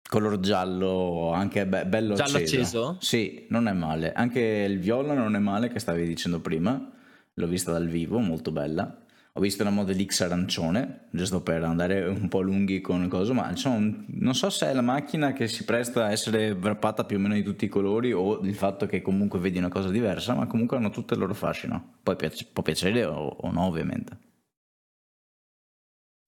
[0.08, 2.88] Color giallo, anche be- bello giallo acceso.
[2.88, 2.96] acceso.
[3.00, 4.12] Sì, non è male.
[4.12, 6.92] Anche il viola non è male, che stavi dicendo prima.
[7.38, 9.04] L'ho vista dal vivo, molto bella.
[9.34, 13.50] Ho visto una Model X arancione, giusto per andare un po' lunghi con cosa, ma
[13.50, 17.20] diciamo, non so se è la macchina che si presta a essere wrappata più o
[17.20, 20.46] meno di tutti i colori o il fatto che comunque vedi una cosa diversa, ma
[20.46, 21.98] comunque hanno tutto il loro fascino.
[22.02, 24.18] Poi piace, può piacere o, o no, ovviamente.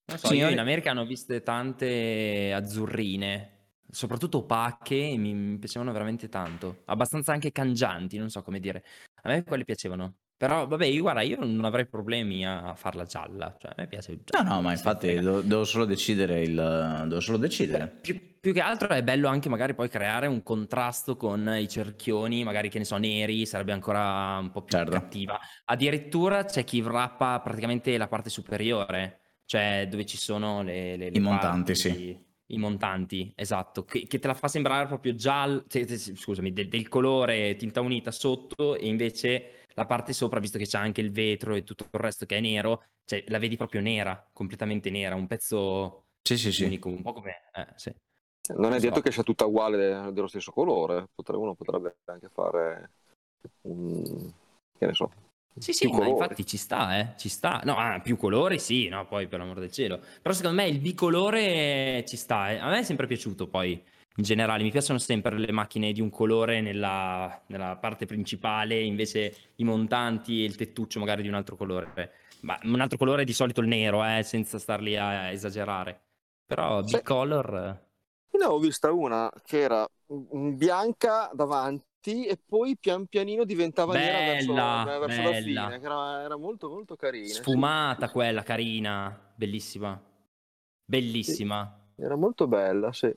[0.09, 3.51] Non so, io in America hanno viste tante azzurrine,
[3.91, 6.83] soprattutto opache, e mi, mi piacevano veramente tanto.
[6.85, 8.85] Abbastanza anche cangianti, non so come dire.
[9.23, 10.17] A me quelle piacevano.
[10.39, 14.21] Però vabbè, io, guarda, io non avrei problemi a farla gialla, cioè a me piace
[14.23, 14.49] gialla.
[14.49, 16.55] No, no, ma infatti devo, devo, solo decidere il...
[17.09, 17.89] devo solo decidere.
[18.01, 22.45] Più, più, che altro è bello anche magari poi creare un contrasto con i cerchioni,
[22.45, 24.93] magari che ne so, neri, sarebbe ancora un po' più certo.
[24.93, 25.41] cattiva.
[25.65, 30.97] Addirittura c'è chi wrappa praticamente la parte superiore, cioè dove ci sono le...
[30.97, 35.15] le, le I montanti, sì i montanti, esatto, che, che, te la fa sembrare proprio
[35.15, 40.59] giallo, cioè, scusami, del, del, colore tinta unita sotto e invece la parte sopra, visto
[40.59, 43.57] che c'è anche il vetro e tutto il resto che è nero, cioè la vedi
[43.57, 46.65] proprio nera, completamente nera, un pezzo sì, sì, sì.
[46.65, 47.43] unico, un po' come...
[47.55, 47.95] Eh, sì.
[48.57, 49.01] Non è detto so.
[49.03, 52.91] che sia tutta uguale dello stesso colore, uno potrebbe anche fare
[53.63, 54.33] un...
[54.79, 55.11] che ne so,
[55.59, 57.61] sì, sì, ma infatti ci sta, eh, ci sta.
[57.65, 60.01] No, ah, più colori sì, no, poi per l'amor del cielo.
[60.23, 62.51] Però secondo me il bicolore ci sta.
[62.51, 62.59] Eh.
[62.59, 63.83] A me è sempre piaciuto poi,
[64.19, 64.63] in generale.
[64.63, 70.43] Mi piacciono sempre le macchine di un colore nella, nella parte principale, invece i montanti
[70.43, 72.13] e il tettuccio magari di un altro colore.
[72.41, 76.01] Ma un altro colore è di solito il nero, eh, senza star lì a esagerare.
[76.47, 77.87] Però bicolor...
[78.31, 84.19] Io ne ho vista una che era bianca davanti e poi pian pianino diventava bella,
[84.85, 85.81] nera verso, verso la fine.
[85.81, 87.33] Era, era, molto molto carina.
[87.33, 88.13] Sfumata sì.
[88.13, 90.01] quella, carina, bellissima.
[90.85, 91.81] Bellissima.
[91.97, 92.03] Sì.
[92.03, 93.13] Era molto bella, sì.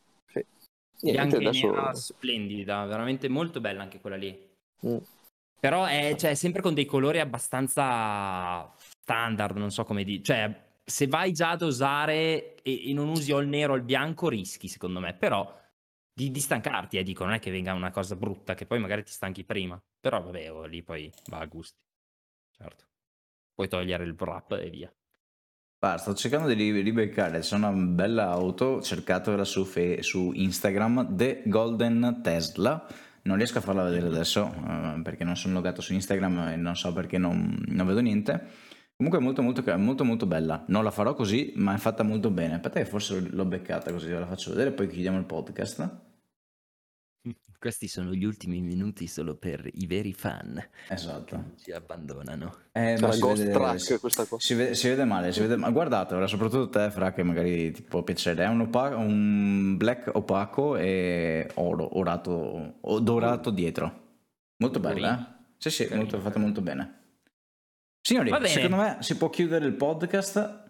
[1.02, 1.12] Sì.
[1.12, 1.72] Niente, adesso...
[1.72, 4.50] nera splendida, veramente molto bella anche quella lì.
[4.86, 4.98] Mm.
[5.60, 10.22] Però è cioè, sempre con dei colori abbastanza standard, non so come dire.
[10.22, 13.84] Cioè, se vai già ad osare e, e non usi o il nero o il
[13.84, 15.14] bianco, rischi, secondo me.
[15.14, 15.60] Però
[16.14, 19.04] di, di stancarti, eh, dico, non è che venga una cosa brutta, che poi magari
[19.04, 19.82] ti stanchi prima.
[20.00, 21.80] Però vabbè, oh, lì poi va a gusti.
[22.52, 22.86] Certo.
[23.54, 24.94] Puoi togliere il wrap e via.
[25.84, 31.42] Ah, sto cercando di ribeccare, c'è una bella auto, cercatela su, fe- su Instagram, The
[31.48, 32.86] Golden Tesla.
[33.24, 36.76] Non riesco a farla vedere adesso uh, perché non sono logato su Instagram e non
[36.76, 38.46] so perché non, non vedo niente.
[38.96, 40.64] Comunque è molto molto, molto molto bella.
[40.68, 42.54] Non la farò così, ma è fatta molto bene.
[42.54, 46.11] Aspetta che forse l'ho beccata così ve la faccio vedere, poi chiudiamo il podcast.
[47.60, 50.60] Questi sono gli ultimi minuti solo per i veri fan
[50.90, 51.54] Esatto.
[51.62, 52.56] ci abbandonano.
[52.72, 54.46] Eh, ma si Ghost vede, Track, si, questa cosa.
[54.46, 55.72] si vede, si vede male, si vede male.
[55.72, 58.46] Guardatelo, soprattutto te, Fra, che magari ti può piacere.
[58.46, 64.00] È un, opa- un black opaco e oro, orato, o dorato dietro.
[64.58, 65.40] Molto bello, eh?
[65.58, 67.00] Sì, sì, molto, fatto molto bene.
[68.02, 70.70] Signori, secondo me si può chiudere il podcast.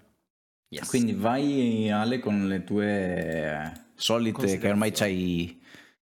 [0.68, 0.90] Yes.
[0.90, 5.62] Quindi vai, Ale, con le tue solite, che ormai c'hai,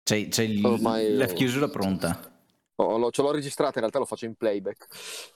[0.05, 2.31] c'hai, c'hai il- Ormai- la chiusura pronta.
[2.77, 4.87] Oh, lo- ce l'ho registrata, in realtà lo faccio in playback.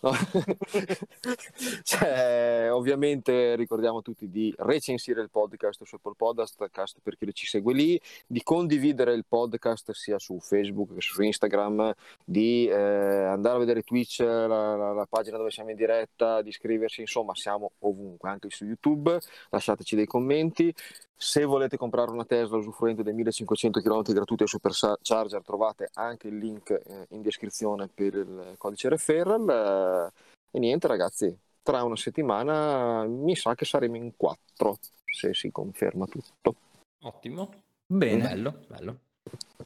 [0.01, 0.11] No?
[1.83, 7.73] Cioè, ovviamente ricordiamo tutti di recensire il podcast su Apple Podcast per chi ci segue
[7.75, 11.93] lì, di condividere il podcast sia su Facebook che su Instagram,
[12.25, 16.49] di eh, andare a vedere Twitch, la, la- la pagina dove siamo in diretta, di
[16.49, 19.19] iscriversi, insomma siamo ovunque, anche su YouTube,
[19.51, 20.75] lasciateci dei commenti.
[21.19, 26.37] Se volete comprare una Tesla usufruendo dei 1500 km gratuiti al Supercharger trovate anche il
[26.37, 30.13] link eh, in descrizione per il codice referral.
[30.13, 30.13] eh,
[30.51, 36.07] e niente ragazzi, tra una settimana mi sa che saremo in quattro, se si conferma
[36.07, 36.55] tutto.
[37.03, 37.63] Ottimo.
[37.87, 38.23] Bene.
[38.23, 38.99] Bello, bello.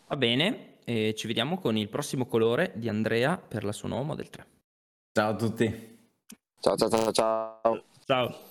[0.07, 4.05] Va bene, e ci vediamo con il prossimo colore di Andrea per la sua nuova
[4.05, 4.47] Model 3.
[5.13, 5.99] Ciao a tutti.
[6.61, 7.85] Ciao ciao ciao ciao.
[8.05, 8.49] Ciao.